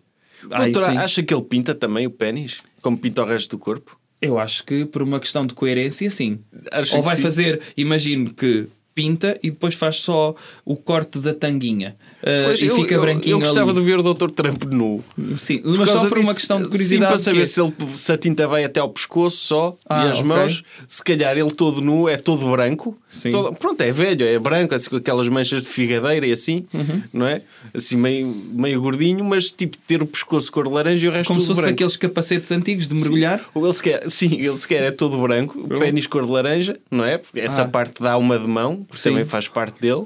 [0.52, 0.98] Ai, Doutora, sim.
[0.98, 2.58] acha que ele pinta também o pênis?
[2.82, 3.98] Como pinta o resto do corpo?
[4.22, 6.40] Eu acho que por uma questão de coerência, sim.
[6.72, 7.22] Acho Ou vai sim.
[7.22, 10.36] fazer, imagino que pinta e depois faz só
[10.66, 13.80] o corte da tanguinha Ah, Pois, e eu, fica eu- branquinho Eu gostava ali.
[13.80, 14.30] de ver o Dr.
[14.32, 15.04] Trump nu.
[15.38, 17.12] Sim, Por mas só por uma disso, questão de Sim, curiosidade.
[17.12, 20.10] para saber é- se, ele, se a tinta vai até ao pescoço só Ah, e
[20.10, 20.28] as ok.
[20.28, 20.64] mãos.
[20.88, 22.98] Se calhar ele todo nu é todo branco.
[23.10, 23.32] Sim.
[23.32, 27.02] Todo- pronto, é velho, é branco, assim com aquelas manchas de figadeira e assim, Uhum.
[27.14, 27.42] não é?
[27.74, 31.28] Assim meio, meio gordinho, mas tipo ter o pescoço cor de laranja e o resto
[31.28, 31.76] Como se tudo fosse branco.
[31.76, 33.40] aqueles capacetes antigos de mergulhar.
[33.54, 37.04] Ou ele sequer, sim, ele sequer é todo branco, o pênis cor de laranja, não
[37.06, 37.18] é?
[37.18, 37.68] Porque essa Ah.
[37.68, 39.10] parte dá uma de mão, porque Sim.
[39.10, 39.16] Uhum.
[39.16, 40.06] também faz parte dele,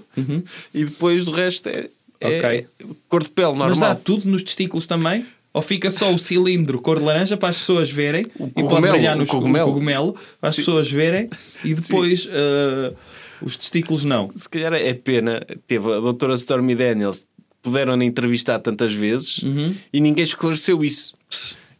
[0.74, 2.68] e depois o resto é, é Ok.
[3.10, 3.70] cor de pele normal.
[3.70, 5.26] Mas dá tudo nos testículos também?
[5.54, 8.94] Ou fica só o cilindro cor de laranja para as pessoas verem e pode cogumelo,
[8.94, 9.68] brilhar no o cogumelo.
[9.72, 10.62] cogumelo para as Sim.
[10.62, 11.30] pessoas verem
[11.64, 12.94] e depois ah,
[13.42, 14.30] os testículos não.
[14.36, 17.26] Se calhar é pena, teve a doutora Stormy Daniels,
[17.64, 19.74] puderam entrevistar tantas vezes Uhum.
[19.92, 21.16] e ninguém esclareceu isso.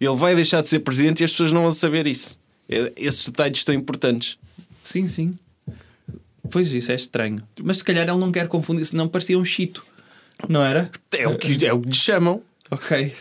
[0.02, 2.40] Ele vai deixar de ser presidente e as pessoas não vão saber isso.
[2.96, 4.38] Esses detalhes estão importantes.
[4.82, 5.36] Sim, sim.
[6.50, 7.42] Pois isso é estranho.
[7.64, 9.86] Mas se calhar ele não quer confundir, senão parecia um chito.
[10.48, 10.92] Não era?
[11.12, 12.42] É o que, é o que lhe chamam.
[12.70, 13.14] Ok.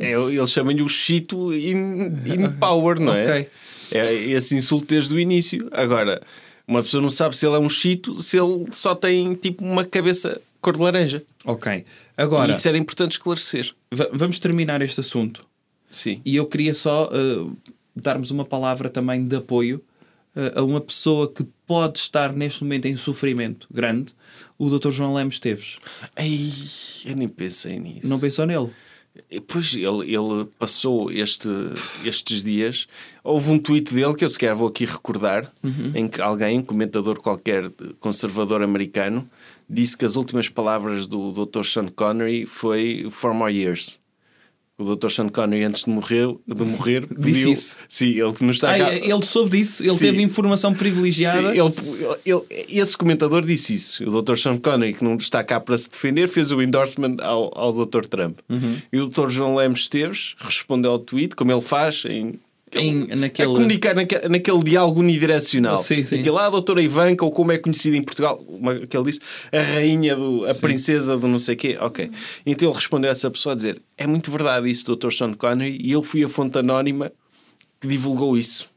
[0.00, 3.22] É, eles chamam-lhe o Chito in, in power, não é?
[3.24, 3.48] Ok.
[3.92, 5.68] É esse insulto desde o início.
[5.70, 6.20] Agora,
[6.66, 9.84] uma pessoa não sabe se ele é um Chito se ele só tem tipo uma
[9.84, 11.22] cabeça cor de laranja.
[11.44, 11.84] Ok.
[12.16, 13.72] Agora, E isso era importante esclarecer.
[13.92, 15.46] va- vamos terminar este assunto.
[15.90, 16.20] Sim.
[16.24, 17.56] E eu queria só uh,
[17.94, 19.80] darmos uma palavra também de apoio
[20.54, 24.14] a uma pessoa que pode estar neste momento em sofrimento grande,
[24.58, 24.90] o Dr.
[24.90, 25.78] João Lemos Teves.
[26.16, 26.52] Ei,
[27.04, 28.06] eu nem pensei nisso.
[28.06, 28.70] Não pensou nele?
[29.48, 31.48] Pois ele, ele passou este,
[32.04, 32.86] estes dias.
[33.24, 35.50] Houve um tweet dele que eu sequer vou aqui recordar,
[35.94, 39.28] em que alguém, um comentador qualquer conservador americano,
[39.68, 41.62] disse que as últimas palavras do Dr.
[41.64, 43.98] Sean Connery foi For More Years.
[44.78, 45.08] O Dr.
[45.08, 47.76] Sean Connery, antes de morrer, de morrer Disse pediu- isso?
[47.88, 49.98] Sim, ele que nos está Ah, cá- ele soube disso, ele Sim.
[49.98, 51.54] teve informação privilegiada.
[51.54, 54.04] Sim, ele- ele- esse comentador disse isso.
[54.04, 54.36] O Dr.
[54.36, 58.02] Sean Connery, que não está cá para se defender, fez o endorsement ao, ao Dr.
[58.06, 58.38] Trump.
[58.50, 58.76] Uhum.
[58.92, 59.30] E o Dr.
[59.30, 62.38] João Lemos Esteves respondeu ao tweet, como ele faz em.
[62.80, 65.76] Em- naquele- A comunicar naque- naquele diálogo unidirecional.
[65.78, 66.16] Sim, sim.
[66.20, 69.20] Aquele lá, a doutora Ivanka, ou como é conhecida em Portugal, uma, que ele diz,
[69.52, 71.76] a rainha, do, a princesa do não sei quê.
[71.80, 72.10] Ok.
[72.44, 75.10] Então ele respondeu a essa pessoa a dizer: É muito verdade isso, Dr.
[75.12, 77.12] Sean Connery, e eu fui a fonte anónima
[77.80, 78.68] que divulgou isso.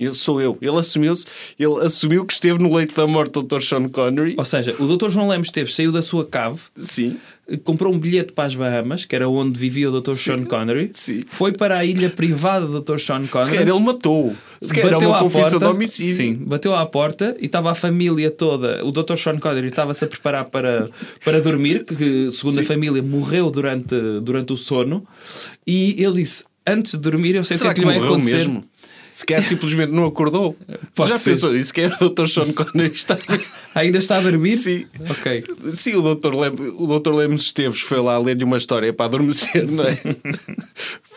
[0.00, 0.56] Ele sou eu.
[0.62, 1.26] Ele assumiu-se,
[1.58, 3.60] ele assumiu que esteve no leito da morte do Dr.
[3.60, 4.34] Sean Connery.
[4.38, 5.10] Ou seja, o Dr.
[5.10, 7.18] João Lemos Esteves saiu da sua cave, Sim.
[7.64, 10.14] comprou um bilhete para as Bahamas, que era onde vivia o Dr.
[10.14, 11.22] Sean Connery, Sim.
[11.26, 12.98] foi para a ilha privada do Dr.
[12.98, 13.50] Sean Se Connery.
[13.58, 14.34] calhar ele matou.
[14.62, 16.16] Se era bateu uma à confissão porta, de homicídio.
[16.16, 18.84] Sim, bateu à porta e estava a família toda.
[18.84, 19.16] O Dr.
[19.16, 20.88] Sean Connery estava-se a preparar para,
[21.24, 25.06] para dormir, que segundo a família morreu durante, durante o sono.
[25.66, 28.36] E ele disse: Antes de dormir, eu sei o que é que lhe vai acontecer.
[28.36, 28.64] mesmo?
[29.10, 30.56] Se calhar simplesmente não acordou.
[30.94, 31.30] Pode Já ser.
[31.30, 31.74] pensou isso?
[31.74, 32.26] Que era o Dr.
[32.26, 33.18] Sean Connery está...
[33.74, 34.56] Ainda está a dormir?
[34.56, 34.86] Sim.
[35.08, 35.44] Ok.
[35.74, 36.34] Sim, o Dr.
[36.34, 37.12] Lem, o Dr.
[37.14, 39.96] Lemos Esteves foi lá ler-lhe uma história para adormecer, não é?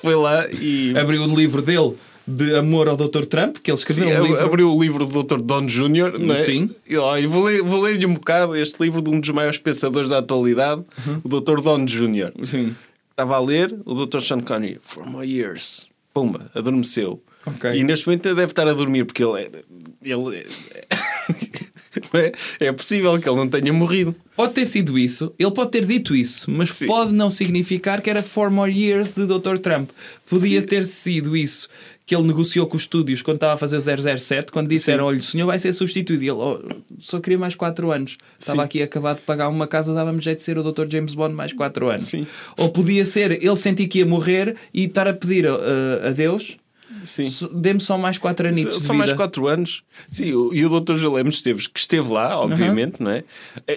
[0.02, 3.26] foi lá e Abriu o livro dele de amor ao Dr.
[3.26, 4.41] Trump, que ele escreveu Sim, um livro.
[4.46, 5.41] abriu o livro do Dr.
[5.41, 6.38] Don Jr., não é?
[6.38, 6.70] Sim.
[6.88, 9.58] E, ó, e vou ler- vou ler-lhe um bocado este livro de um dos maiores
[9.58, 11.22] pensadores da atualidade, Uhum.
[11.24, 11.60] o Dr.
[11.62, 12.32] Don Jr.
[12.46, 12.76] Sim.
[13.12, 14.22] Estava a ler o Dr.
[14.22, 15.88] Sean Connery, For more years.
[16.14, 17.22] Pumba, adormeceu.
[17.46, 17.74] Ok.
[17.74, 19.52] E neste momento ele deve estar a dormir, porque ele é.
[20.06, 20.46] Ele
[22.14, 22.32] é,
[22.68, 24.16] é, possível que ele não tenha morrido.
[24.36, 26.88] Pode ter sido isso, ele pode ter dito isso, mas Sim.
[26.88, 29.58] pode não significar que era four more years de Dr.
[29.60, 29.91] Trump.
[30.26, 31.70] Podia ter sido isso
[32.06, 35.20] que ele negociou com os estúdios quando estava a fazer o 007, quando disseram: olha,
[35.20, 36.24] o senhor vai ser substituído.
[36.24, 36.60] E ele "Oh,
[37.00, 38.18] só queria mais 4 anos.
[38.39, 38.66] Estava Sim.
[38.66, 40.88] aqui acabado de pagar uma casa, dava-me jeito de ser o Dr.
[40.89, 42.06] James Bond mais 4 anos.
[42.06, 42.28] Sim.
[42.58, 46.58] Ou podia ser ele sentir que ia morrer e estar a pedir uh, a Deus.
[47.06, 47.30] Sim.
[47.30, 48.78] "So- Dê-me só mais 4 anitos.
[48.80, 49.84] de São mais vida." 4 anos.
[50.10, 50.95] Sim, o- e o Dr.
[50.95, 53.24] Jalemos Esteves, que esteve lá, obviamente, não é?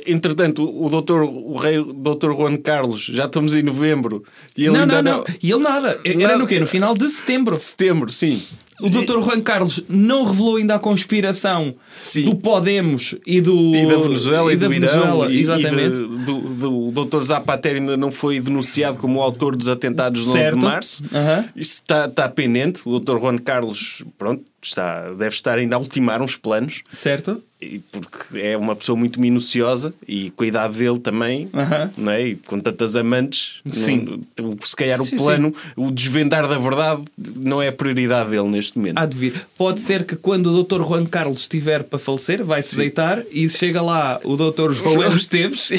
[0.06, 1.22] Entretanto, o Dr.
[1.22, 2.32] o rei Dr.
[2.36, 4.24] Juan Carlos, já estamos em novembro,
[4.56, 5.24] e ele Não, ainda não, não.
[5.42, 6.00] E ele nada.
[6.04, 6.38] Era Nada.
[6.38, 6.58] no quê?
[6.60, 7.58] No final de setembro.
[7.58, 8.40] Setembro, sim.
[8.80, 9.20] O Dr.
[9.22, 12.24] Juan Carlos não revelou ainda a conspiração Sim.
[12.24, 15.96] do Podemos e do E da Venezuela e, da do Venezuela, Irão, e- exatamente.
[15.96, 17.20] E de- do, do Dr.
[17.22, 20.58] Zapatero ainda não foi denunciado como autor dos atentados do 11 Certo.
[20.58, 21.04] de março.
[21.12, 21.44] Aham.
[21.56, 22.82] Isso está, está pendente.
[22.84, 23.18] O Dr.
[23.18, 26.82] Juan Carlos, pronto, está, deve estar ainda a ultimar uns planos.
[26.90, 27.42] Certo?
[27.90, 31.90] Porque é uma pessoa muito minuciosa e idade dele também, Aham.
[31.96, 32.22] não é?
[32.28, 34.20] E com tantas amantes, Sim.
[34.38, 37.02] não- se calhar Sim, o plano, o desvendar da verdade,
[37.34, 38.98] não é a prioridade dele neste momento.
[38.98, 39.46] Há de vir.
[39.56, 40.82] Pode ser que quando o Dr.
[40.86, 44.72] Juan Carlos estiver para falecer, vai-se deitar e chega lá o Dr.
[44.76, 45.70] João Lemos Esteves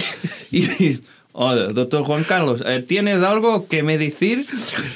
[0.51, 1.01] e diz:
[1.31, 2.01] Olha, Dr.
[2.03, 4.39] Juan Carlos, eh, ¿tienes algo que me decir?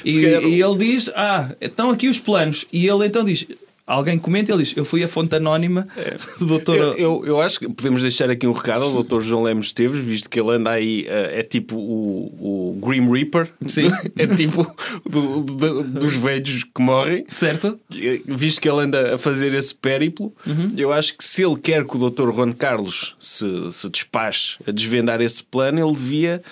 [0.04, 2.66] E, e ele diz: Ah, estão aqui os planos.
[2.72, 3.46] E ele então diz:
[3.92, 5.86] Alguém comenta, ele diz: Eu fui a fonte anónima
[6.38, 6.74] do Dr.
[6.74, 9.20] Eu, eu, eu acho que podemos deixar aqui um recado ao Dr.
[9.20, 13.50] João Lemos Esteves, visto que ele anda aí, eh, é tipo o, o Grim Reaper,
[13.66, 13.90] Sim.
[14.16, 14.66] é tipo
[15.08, 17.24] do- do- dos velhos que morrem.
[17.28, 17.78] Certo?
[18.26, 20.72] Visto que ele anda a fazer esse périplo, Uhum.
[20.76, 22.32] eu acho que se ele quer que o Dr.
[22.34, 26.42] Juan Carlos se, se despache a desvendar esse plano, ele devia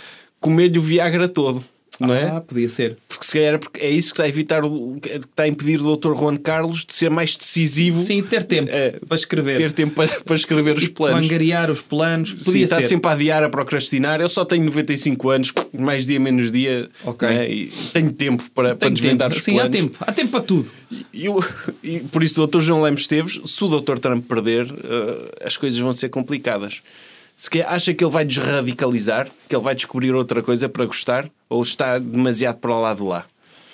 [0.40, 1.62] comer-lhe o Viagra todo,
[2.00, 2.24] não é?
[2.28, 2.96] Ah, podia ser.
[3.08, 5.96] Porque se calhar é é isso que está a evitar, que está a impedir o
[5.96, 6.14] Dr.
[6.14, 9.58] Juan Carlos de ser mais decisivo, Sim, ter tempo É, para escrever.
[9.58, 11.24] ter tempo para, para escrever os planos.
[11.26, 12.30] angariar os planos.
[12.30, 12.88] Sim, Podia está ser.
[12.88, 14.20] sempre a adiar, a procrastinar.
[14.20, 16.88] Eu só tenho 95 anos, mais dia, menos dia.
[17.04, 17.28] Ok.
[17.28, 19.38] E tenho tempo para, para Tem desvendar tempo.
[19.38, 19.68] os Sim, planos.
[19.68, 19.96] há tempo.
[20.00, 20.70] Há tempo para tudo.
[21.12, 21.44] E, o-
[21.82, 22.60] e por isso, o Dr.
[22.60, 23.98] João Lemos Esteves, se o Dr.
[23.98, 26.80] Trump perder, eh, as coisas vão ser complicadas.
[27.40, 31.26] Se quer, acha que ele vai desradicalizar, que ele vai descobrir outra coisa para gostar,
[31.48, 33.24] ou está demasiado para o lado de lá?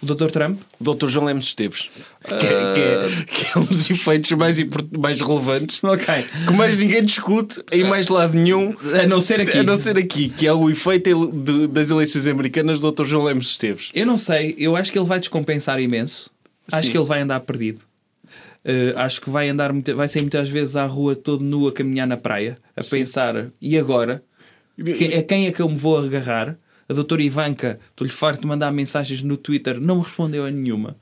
[0.00, 0.28] O Dr.
[0.30, 0.60] Trump?
[0.78, 1.08] O Dr.
[1.08, 1.88] João Lemos Esteves,
[2.24, 4.56] que, é, que é- que é um dos efeitos mais,
[4.96, 6.06] mais relevantes, Ok.
[6.46, 9.58] que mais ninguém discute em mais lado nenhum, A não ser aqui.
[9.58, 13.04] a não ser aqui, que é o efeito de- das eleições americanas do Dr.
[13.04, 13.88] João Lemos Esteves.
[13.92, 16.30] Eu não sei, eu acho que ele vai descompensar imenso.
[16.70, 16.92] Acho Sim.
[16.92, 17.80] que ele vai andar perdido.
[18.68, 21.72] Uh, acho que vai andar muita- vai sair muitas vezes à rua todo nu a
[21.72, 24.24] caminhar na praia, a pensar, e agora?
[24.84, 26.58] Que- a quem é que eu me vou agarrar?
[26.88, 30.96] A doutora Ivanka, estou-lhe farto de mandar mensagens no Twitter, não me respondeu a nenhuma.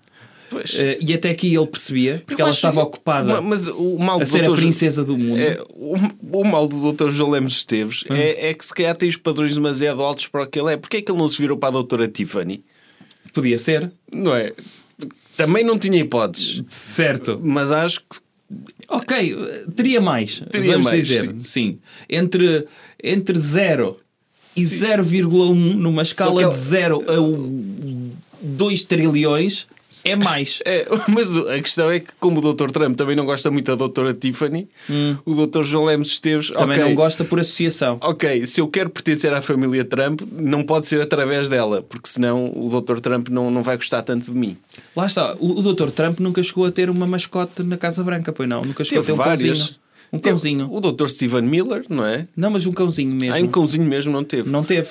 [0.75, 4.25] Eh, e até aqui ele percebia, porque ela estava que- ocupada Mas o mal a
[4.25, 5.41] do ser a princesa do mundo.
[5.41, 5.95] É, o,
[6.41, 7.11] o mal do Dr.
[7.11, 8.15] João Lemos Esteves Hum.
[8.15, 10.77] é, é que se calhar tem os padrões demasiado altos para o que ele é.
[10.77, 12.62] Porquê é que ele não se virou para a doutora Tiffany?
[13.33, 14.53] Podia ser, Não é?
[15.37, 16.62] Também não tinha hipóteses.
[16.68, 17.41] certo.
[17.43, 18.24] Mas acho que
[18.89, 19.37] Ok,
[19.74, 21.35] teria mais, Teria vamos mais, dizer.
[21.41, 21.78] Sim.
[22.09, 22.66] Entre,
[23.03, 23.99] entre 0
[24.55, 27.14] e 0,1 numa escala que de 0 a
[28.41, 29.66] 2 trilhões
[30.05, 30.61] é mais.
[30.67, 32.71] É, mas a questão é que, como o Dr.
[32.71, 34.69] Trump também não gosta muito da doutora Tiffany,
[35.25, 35.63] o Dr.
[35.63, 36.55] João Lemos Esteves Hum.
[36.55, 37.99] Também ok, não gosta por associação.
[38.01, 42.53] Ok, se eu quero pertencer à família Trump, não pode ser através dela, porque senão
[42.55, 42.99] o Dr.
[43.01, 44.57] Trump não, não vai gostar tanto de mim.
[44.97, 45.91] Lá está, o, o Dr.
[45.91, 48.65] Trump nunca chegou a ter uma mascote na Casa Branca, pois não?
[48.65, 49.59] Nunca chegou Teve a ter um várias.
[49.59, 49.84] cãozinho.
[50.15, 50.69] Um cãozinho.
[50.73, 51.09] O Dr.
[51.09, 52.27] Steven Miller, não é?
[52.37, 53.35] Não, mas um cãozinho mesmo.
[53.37, 54.49] Ah, um cãozinho mesmo não teve.
[54.51, 54.89] Não teve.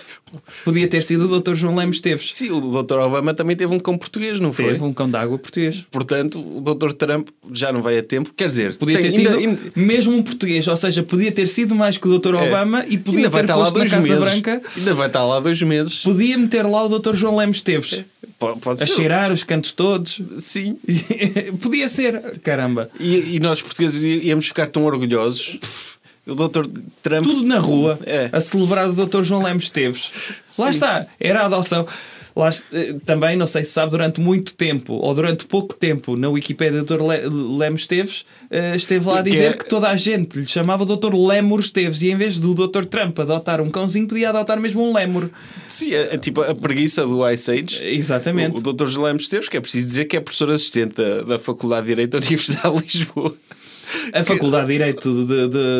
[0.65, 1.55] Podia ter sido o Dr.
[1.55, 2.33] João Lemos Teves.
[2.33, 2.95] Sim, o Dr.
[2.99, 4.65] Obama também teve um cão português, não foi?
[4.65, 5.85] Teve um cão d'água português.
[5.91, 6.91] Portanto, o Dr.
[6.93, 8.33] Trump já não vai a tempo.
[8.35, 11.47] Quer dizer, Podia tem- ter tido ainda- ainda- mesmo um português, ou seja, podia ter
[11.47, 12.35] sido mais que o Dr.
[12.35, 14.23] é, Obama e podia ainda vai ter estar lá dois Casa meses.
[14.23, 14.61] Branca.
[14.77, 15.99] Ainda vai estar lá dois meses.
[15.99, 17.15] Podia meter lá o Dr.
[17.15, 18.05] João Lemos Teves Pode,
[18.61, 18.93] pode a ser.
[18.95, 20.21] cheirar os cantos todos.
[20.41, 20.77] Sim.
[21.61, 22.89] Podia ser, caramba.
[22.99, 25.57] E, e nós portugueses íamos ficar tão orgulhosos.
[26.25, 26.65] O Dr.
[27.01, 27.23] Trump.
[27.23, 28.29] Tudo na rua É.
[28.31, 29.23] a celebrar o Dr.
[29.23, 30.11] João Lemos Teves.
[30.57, 31.85] Lá está, era a adoção.
[32.35, 36.29] Lá eh, também, não sei se sabe, durante muito tempo ou durante pouco tempo na
[36.29, 37.03] Wikipédia do Dr.
[37.03, 40.45] Le- Lemos Teves eh, esteve lá a Que dizer é- que toda a gente lhe
[40.47, 41.13] chamava Dr.
[41.13, 42.85] Lemur Teves e em vez do Dr.
[42.85, 45.29] Trump adotar um cãozinho, podia adotar mesmo um lemur.
[45.69, 47.79] Sim, é, é tipo a preguiça do Ice Age.
[47.83, 48.55] Exatamente.
[48.55, 48.97] O, o Dr.
[48.99, 52.11] Lemos Teves, que é preciso dizer que é professor assistente da, da Faculdade de Direito
[52.11, 53.35] da Universidade de Lisboa.
[54.13, 55.09] A Faculdade de Direito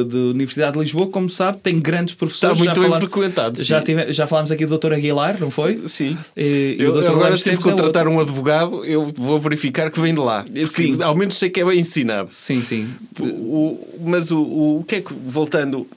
[0.07, 2.57] de Universidade de Lisboa, como sabe, tem grandes professores.
[2.59, 4.93] Está muito já bem frequentado, Já, tive- já falámos aqui do Dr.
[4.93, 5.88] Aguilar, não foi?
[5.88, 6.18] Sim.
[6.36, 7.05] E, e Eu, o Dr.
[7.07, 8.11] eu agora, se Teves é contratar outro.
[8.18, 10.45] um advogado, eu vou verificar que vem de lá.
[10.68, 11.01] Sim.
[11.01, 12.30] Ao menos sei que é bem ensinado.
[12.32, 12.88] Sim, sim.
[13.20, 15.88] O- mas o, o, o que é que, voltando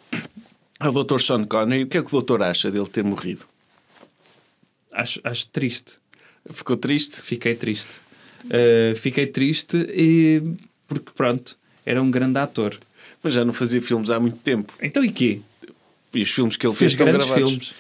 [0.79, 1.19] ao Dr.
[1.21, 3.45] Sean Connery, o que é que o doutor acha dele ter morrido?
[4.93, 5.93] Acho, acho triste.
[6.51, 7.21] Ficou triste?
[7.21, 8.01] Fiquei triste.
[8.45, 10.41] Uh, fiquei triste e,
[10.87, 11.57] porque, pronto,
[11.87, 12.77] era um grande ator.
[13.23, 14.73] Mas já não fazia filmes há muito tempo.
[14.83, 15.41] Então e quê?
[16.13, 17.51] E os filmes que ele Fez fez estão grandes gravados.
[17.51, 17.75] filmes.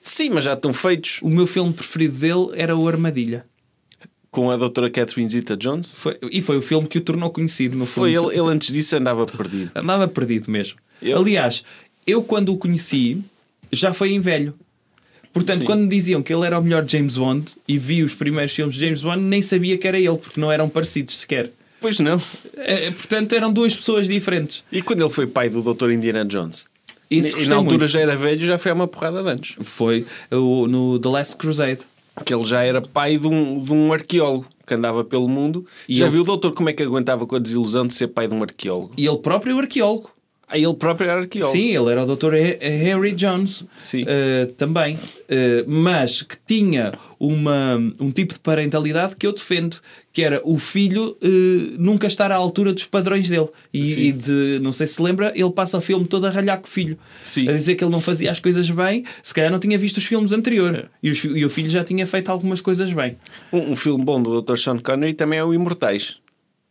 [0.00, 1.18] Sim, mas já estão feitos.
[1.22, 3.44] O meu filme preferido dele era o Armadilha.
[4.30, 5.94] Com a doutora Catherine Zeta-Jones.
[5.94, 8.96] Foi, e foi o filme que o tornou conhecido no Foi ele, ele antes disso
[8.96, 9.70] andava perdido.
[9.74, 10.78] Andava perdido mesmo.
[11.00, 11.64] Eu- Aliás,
[12.06, 13.22] eu quando o conheci,
[13.72, 14.54] já foi em velho.
[15.32, 15.64] Portanto, Sim.
[15.64, 18.74] quando me diziam que ele era o melhor James Bond e vi os primeiros filmes
[18.74, 21.50] de James Bond, nem sabia que era ele, porque não eram parecidos sequer.
[21.84, 22.18] Pois não.
[22.56, 24.64] Eh, Portanto, eram duas pessoas diferentes.
[24.72, 25.90] E quando ele foi pai do Dr.
[25.90, 26.64] Indiana Jones?
[27.10, 27.86] Isso e na altura muito.
[27.90, 29.54] já era velho, já foi uma porrada de anos.
[29.60, 31.80] Foi o- no The Last Crusade.
[32.24, 35.66] Que ele já era pai de um, de um arqueólogo que andava pelo mundo.
[35.86, 38.06] E já ele- viu o doutor como é que aguentava com a desilusão de ser
[38.08, 38.94] pai de um arqueólogo?
[38.96, 40.10] E ele próprio é o arqueólogo.
[40.46, 41.56] Ah, ele próprio era arqueólogo.
[41.56, 42.34] Sim, ele era o Dr.
[42.34, 43.64] He- Harry Jones.
[43.78, 44.04] Sim.
[44.06, 44.98] Eh, também.
[45.28, 49.78] Eh, mas que tinha uma, um tipo de parentalidade que eu defendo,
[50.12, 53.48] que era o filho eh, nunca estar à altura dos padrões dele.
[53.72, 56.66] E, e de, não sei se lembra, ele passa o filme todo a ralhar com
[56.66, 56.98] o filho.
[57.24, 57.48] Sim.
[57.48, 60.04] A dizer que ele não fazia as coisas bem, se calhar não tinha visto os
[60.04, 60.80] filmes anteriores.
[60.80, 60.86] É.
[61.02, 63.16] E, os e o filho já tinha feito algumas coisas bem.
[63.50, 64.56] Um, um filme bom do Dr.
[64.58, 66.16] Sean Connery também é o Imortais.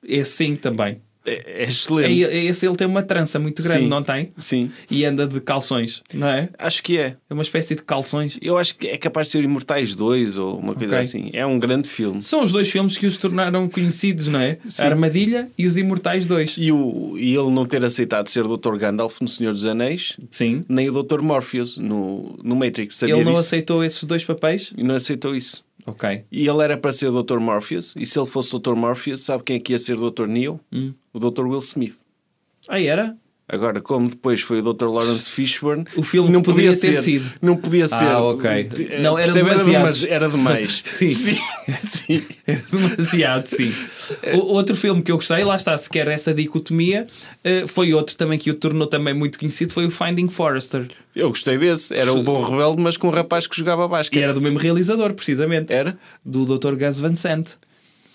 [0.05, 1.01] Esse sim também.
[1.26, 2.21] É, é É, excelente.
[2.21, 3.88] esse ele tem uma trança muito grande, Sim.
[3.88, 4.32] não tem?
[4.38, 4.69] Sim.
[4.89, 6.49] E anda de calções, não é?
[6.59, 7.15] Acho que é.
[7.30, 8.38] É uma espécie de calções.
[8.41, 10.99] Eu acho que é capaz de ser Imortais 2 ou uma coisa Ok.
[11.01, 11.30] assim.
[11.34, 12.21] É um grande filme.
[12.21, 14.57] São os dois filmes que os tornaram conhecidos, não é?
[14.80, 16.55] A Armadilha e Os Imortais 2.
[16.57, 18.76] E, o, e ele não ter aceitado ser o Dr.
[18.78, 20.63] Gandalf no Senhor dos Anéis, Sim.
[20.67, 21.21] nem o Dr.
[21.21, 22.97] Morpheus no, no Matrix.
[22.97, 23.45] Sabia Ele não disso?
[23.45, 24.74] aceitou esses dois papéis?
[24.78, 25.63] E não aceitou isso.
[25.86, 26.25] Ok.
[26.31, 27.39] E ele era para ser o Dr.
[27.39, 27.95] Morpheus.
[27.97, 28.75] E se ele fosse o Dr.
[28.75, 30.27] Morpheus, sabe quem é que ia ser o Dr.
[30.27, 30.59] Neo?
[30.71, 30.93] Hum.
[31.11, 31.45] O Dr.
[31.45, 31.95] Will Smith.
[32.67, 33.17] Ah, era?
[33.54, 34.88] Agora, como depois foi o Dr.
[34.88, 37.01] Lawrence Fishburne, O filme não poderia podia ter ser.
[37.04, 37.32] sido.
[37.41, 38.06] Não podia ser.
[38.06, 38.64] Ah, ok.
[38.64, 39.49] De- Não, era percebe?
[39.51, 40.04] demasiados.
[40.06, 40.84] Era demais.
[40.97, 41.10] Sim.
[41.10, 41.38] sim.
[41.86, 42.26] sim.
[42.47, 43.72] Era demasiado, sim.
[44.34, 47.06] O, outro filme que eu gostei, lá está, se quer essa dicotomia,
[47.43, 50.88] eh, foi outro também que o tornou também muito conhecido, foi o Finding Forrester.
[51.16, 51.93] Eu gostei desse.
[51.95, 54.22] Era o bom rebelde, mas com um rapaz que jogava E basquete.
[54.24, 55.72] era do mesmo realizador, precisamente.
[55.72, 55.97] Era?
[56.26, 56.76] Do Dr.
[56.76, 57.51] Gus Van Sant.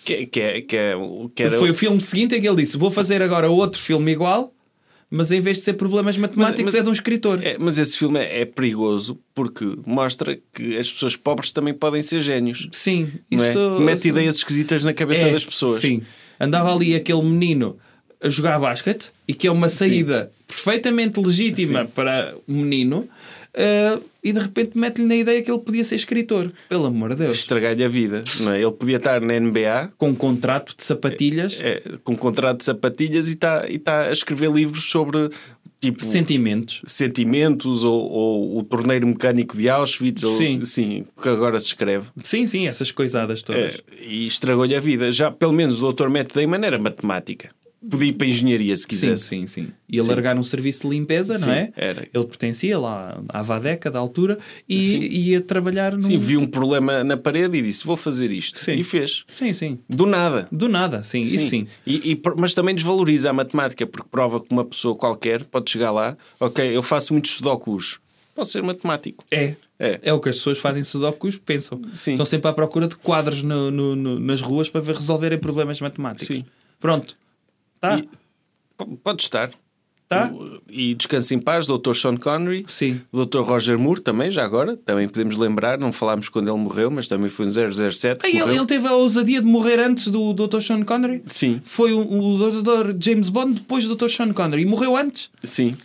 [0.04, 0.94] Que, que, é- que, é
[1.34, 4.10] que era Foi o filme seguinte em que ele disse: Vou fazer agora outro filme
[4.12, 4.52] igual,
[5.10, 7.40] mas em vez de ser problemas matemáticos, mas- é de um escritor.
[7.42, 12.02] É, mas esse filme é, é perigoso porque mostra que as pessoas pobres também podem
[12.02, 12.68] ser génios.
[12.72, 13.34] Sim, é?
[13.34, 13.80] isso.
[13.80, 15.80] Mete ideias esquisitas na cabeça É, das pessoas.
[15.80, 16.02] Sim.
[16.40, 17.76] Andava ali aquele menino
[18.20, 23.08] a jogar basquete e que é uma saída perfeitamente legítima para o menino,
[23.54, 26.52] uh, e de repente mete-lhe na ideia que ele podia ser escritor.
[26.68, 27.38] Pelo amor de Deus.
[27.38, 28.24] Estragar-lhe a vida.
[28.40, 28.60] Não é?
[28.60, 32.64] Ele podia estar na NBA Com um contrato de sapatilhas, é, com um contrato de
[32.64, 35.30] sapatilhas e está e tá a escrever livros sobre
[35.80, 36.82] tipo sentimentos.
[36.86, 40.64] sentimentos ou, ou o torneiro mecânico de Auschwitz ou Sim.
[40.64, 42.06] sim, que agora se escreve.
[42.24, 43.74] Sim, sim, essas coisadas todas.
[43.74, 45.12] É, e estragou-lhe a vida.
[45.12, 46.08] Já pelo menos o Dr.
[46.08, 47.50] Matt Damon era matemática.
[47.90, 49.24] Podia ir para a engenharia se Sim, quisesse.
[49.24, 49.68] sim, sim.
[49.88, 50.08] Ia Sim.
[50.08, 51.72] largar um serviço de limpeza, Sim, não é?
[51.76, 52.08] era.
[52.12, 54.98] Ele pertencia lá à Vadeca da altura e Sim.
[55.00, 56.02] ia trabalhar no.
[56.02, 58.58] Sim, viu um problema na parede e disse: Vou fazer isto.
[58.58, 58.72] Sim.
[58.72, 59.24] E fez.
[59.28, 59.78] sim, sim.
[59.88, 60.48] Do nada.
[60.50, 61.68] Do nada, sim, isso sim.
[61.86, 65.92] E, e mas também desvaloriza a matemática, porque prova que uma pessoa qualquer pode chegar
[65.92, 68.00] lá, ok, eu faço muitos sudokus,
[68.34, 69.24] posso ser matemático.
[69.30, 69.54] É.
[69.78, 70.00] É.
[70.02, 71.80] É o que as pessoas fazem sudokus, pensam.
[71.92, 72.10] Sim.
[72.14, 75.80] Estão sempre à procura de quadros no- no- no- nas ruas para ver resolverem problemas
[75.80, 76.26] matemáticos.
[76.26, 76.44] Sim.
[76.80, 77.16] Pronto.
[77.80, 77.98] Tá?
[77.98, 78.08] E-
[79.02, 79.50] Pode estar.
[80.08, 80.32] Tá?
[80.70, 81.92] E descanse em paz, Dr.
[81.94, 82.98] Sean Connery, Sim.
[83.12, 83.40] Dr.
[83.40, 87.28] Roger Moore também, já agora, também podemos lembrar, não falámos quando ele morreu, mas também
[87.28, 88.20] foi um 007.
[88.24, 90.60] Ah, ele, ele teve a ousadia de morrer antes do Dr.
[90.60, 91.22] Sean Connery?
[91.26, 92.96] Sim, Foi o, o Dr.
[92.98, 94.08] James Bond depois do Dr.
[94.08, 95.28] Sean Connery e morreu antes?
[95.42, 95.76] sim.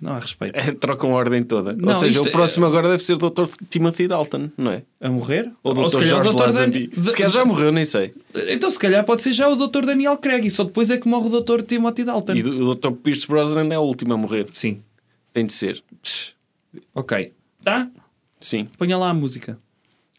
[0.00, 0.54] Não há respeito.
[0.56, 1.72] É, trocam a ordem toda.
[1.72, 3.46] Não, Ou seja, o próximo agora deve ser o Dr.
[3.68, 4.82] Timothy Dalton, não é?
[5.00, 5.50] A morrer?
[5.62, 6.00] Ou o se Dr.
[6.04, 6.40] calhar George o Dr.
[6.40, 6.86] Lazenby.
[6.88, 8.14] Dan- Se calhar já morreu, nem sei.
[8.48, 9.84] Então se calhar pode ser já o Dr.
[9.86, 11.62] Daniel Craig e só depois é que morre o Dr.
[11.62, 12.34] Timothy Dalton.
[12.34, 12.92] E o Dr.
[12.92, 14.46] Pierce Brosnan é o último a morrer.
[14.52, 14.80] Sim.
[15.32, 15.82] Tem de ser.
[16.94, 17.32] Ok.
[17.64, 17.88] Tá?
[18.40, 18.68] Sim.
[18.78, 19.58] Ponha lá a música.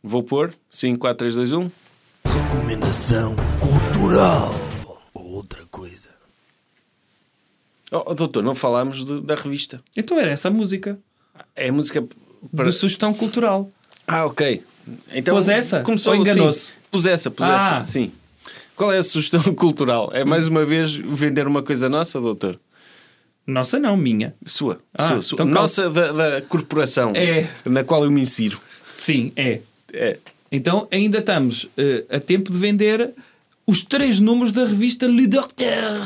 [0.04, 0.54] Vou pôr.
[0.70, 1.72] 5, 4, 3, 2, 1.
[2.26, 4.54] Recomendação cultural.
[5.14, 6.10] Ou outra coisa.
[7.92, 9.82] Oh, oh, doutor, não falámos de- da revista.
[9.98, 11.00] Então era essa a música.
[11.56, 12.06] É a música
[12.56, 12.66] para...
[12.66, 13.70] De sugestão cultural.
[14.08, 14.64] Ah, ok.
[15.14, 15.82] Então, Pôs essa?
[15.82, 16.74] Começou, Ou enganou-se?
[16.92, 17.78] Pus essa, pus Ah.
[17.80, 18.12] essa, sim.
[18.76, 20.10] Qual é a sugestão cultural?
[20.14, 22.60] É mais uma vez vender uma coisa nossa, doutor?
[23.46, 24.36] Nossa não, minha.
[24.46, 24.80] Sua.
[24.94, 25.36] Ah, sua, sua.
[25.36, 27.48] então nossa da, da corporação É.
[27.66, 28.60] na qual eu me insiro.
[28.96, 29.60] Sim, é.
[29.92, 30.18] É.
[30.52, 33.14] Então ainda estamos eh, a tempo de vender
[33.70, 36.01] os três números da revista Le Docteur.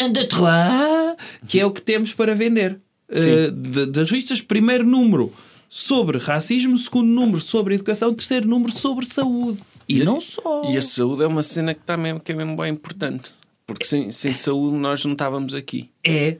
[0.00, 1.16] Un, deux, trois,
[1.48, 2.78] que é o que temos para vender.
[3.08, 5.32] Eh, de- das revistas, primeiro número
[5.68, 9.60] sobre racismo, segundo número sobre educação, terceiro número sobre saúde.
[9.88, 10.70] E, não só.
[10.70, 13.32] E a saúde é uma cena que, tá mesmo, que é mesmo bem importante.
[13.66, 15.90] Porque sem, sem saúde nós não estávamos aqui.
[16.02, 16.38] É,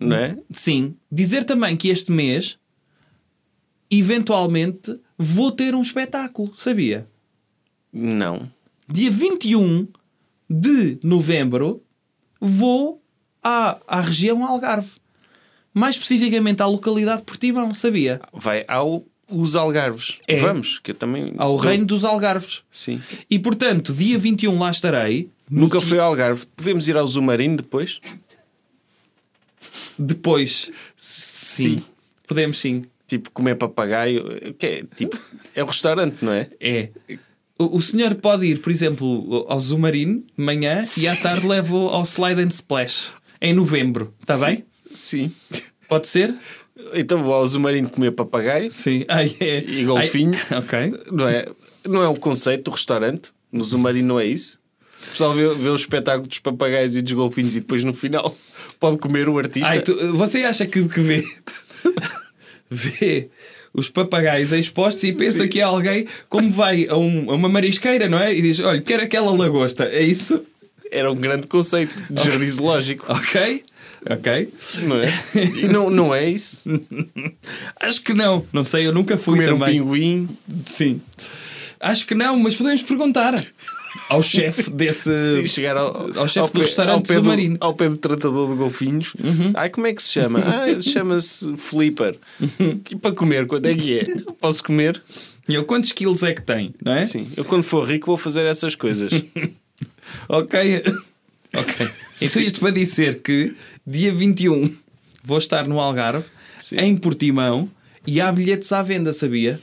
[0.00, 0.36] Não é?
[0.50, 2.58] sim, dizer também que este mês,
[3.90, 7.06] eventualmente, vou ter um espetáculo, sabia?
[7.92, 8.50] Não.
[8.88, 9.88] Dia 21
[10.48, 11.82] de novembro,
[12.40, 13.02] vou
[13.42, 14.90] à, à região Algarve.
[15.72, 18.20] Mais especificamente à localidade de Portimão, sabia?
[18.32, 20.18] Vai ao os Algarves.
[20.26, 20.36] É.
[20.36, 21.34] Vamos, que eu também.
[21.36, 22.62] Ao Reino dos Algarves.
[22.70, 23.00] Sim.
[23.28, 25.30] E portanto, dia 21 lá estarei.
[25.50, 26.46] Nunca fui ao Algarve.
[26.56, 28.00] Podemos ir ao Zumarino depois?
[29.98, 30.70] Depois.
[30.96, 31.82] Sim.
[32.26, 32.84] Podemos sim.
[33.06, 34.54] Tipo, comer papagaio.
[34.58, 35.18] Que é, tipo,
[35.54, 36.48] é o restaurante, não é?
[36.60, 36.88] É.
[37.58, 41.74] O, o senhor pode ir, por exemplo, ao Zumarino de manhã e à tarde leva
[41.74, 44.12] ao Slide and Splash em novembro.
[44.20, 44.64] Está bem?
[44.92, 45.32] Sim.
[45.88, 46.34] Pode ser?
[46.92, 48.70] Então vou ao Zumarino comer papagaio.
[48.70, 49.04] Sim.
[49.08, 49.64] Ai, é.
[49.64, 50.38] E golfinho.
[50.50, 50.94] Ai, ok.
[51.12, 51.46] Não é,
[51.88, 53.30] não é o conceito do restaurante.
[53.50, 54.58] No Zumarino não é isso.
[55.00, 58.36] O pessoal vê, vê o espetáculo dos papagaios e dos golfinhos e depois no final
[58.80, 59.68] pode comer o artista.
[59.68, 61.24] Ai, tu- você acha que, que vê,
[62.76, 63.28] vê
[63.72, 68.08] os papagaios expostos e pensa que é alguém como vai a, um- a uma marisqueira,
[68.08, 68.34] não é?
[68.34, 69.84] E diz: Olha, quero aquela lagosta.
[69.84, 70.42] É isso?
[70.90, 73.06] Era um grande conceito de jardim zoológico.
[73.10, 73.64] Ok?
[74.08, 74.48] Ok.
[74.82, 75.12] Não é?
[75.58, 76.62] E não, não é isso.
[77.80, 78.46] Acho que não.
[78.52, 79.80] Não sei, eu nunca fui Comer um também.
[79.82, 80.28] pinguim.
[80.64, 81.00] Sim.
[81.80, 83.34] Acho que não, mas podemos perguntar
[84.08, 85.10] ao chefe desse.
[85.42, 87.54] Sim, chegar ao, ao chefe do restaurante ao submarino.
[87.54, 87.58] Uhum.
[87.60, 89.12] ao pé do tratador de golfinhos.
[89.54, 90.40] Ai, como é que se chama?
[90.46, 92.18] Ah, chama-se Flipper.
[92.40, 92.80] Uhum.
[92.90, 94.06] E para comer, quando é que é?
[94.40, 95.02] Posso comer?
[95.48, 97.04] E ele quantos quilos é que tem, não é?
[97.04, 97.26] Sim.
[97.36, 99.12] Eu quando for rico vou fazer essas coisas.
[100.28, 100.82] Ok.
[101.52, 101.88] Ok.
[102.20, 103.54] Então isto para dizer que
[103.86, 104.72] dia 21
[105.22, 106.24] vou estar no Algarve,
[106.62, 106.76] Sim.
[106.76, 107.68] em Portimão,
[108.06, 109.60] e há bilhetes à venda, sabia?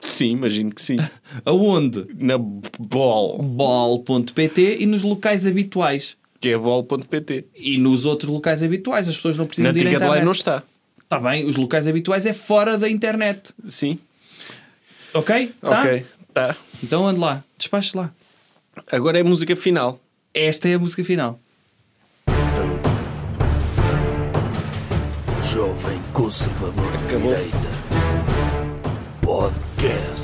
[0.00, 0.96] Sim, imagino que sim.
[1.44, 2.06] Aonde?
[2.18, 6.16] Na ball, Bol.pt e nos locais habituais.
[6.40, 7.46] que é ball.pt.
[7.54, 9.08] E nos outros locais habituais.
[9.08, 10.24] As pessoas não precisam Na de ir à internet.
[10.24, 10.62] não está.
[11.02, 13.52] Está bem, os locais habituais é fora da internet.
[13.66, 13.98] Sim.
[15.12, 15.50] Ok?
[15.60, 15.80] Tá?
[15.80, 16.06] Ok.
[16.32, 16.56] Tá.
[16.82, 18.12] Então ande lá, despache lá.
[18.90, 20.00] Agora é a música final.
[20.32, 21.38] Esta é a música final.
[25.52, 27.34] Jovem Conservador de Acabou.
[27.34, 27.69] Direita.
[29.80, 30.19] Podcast.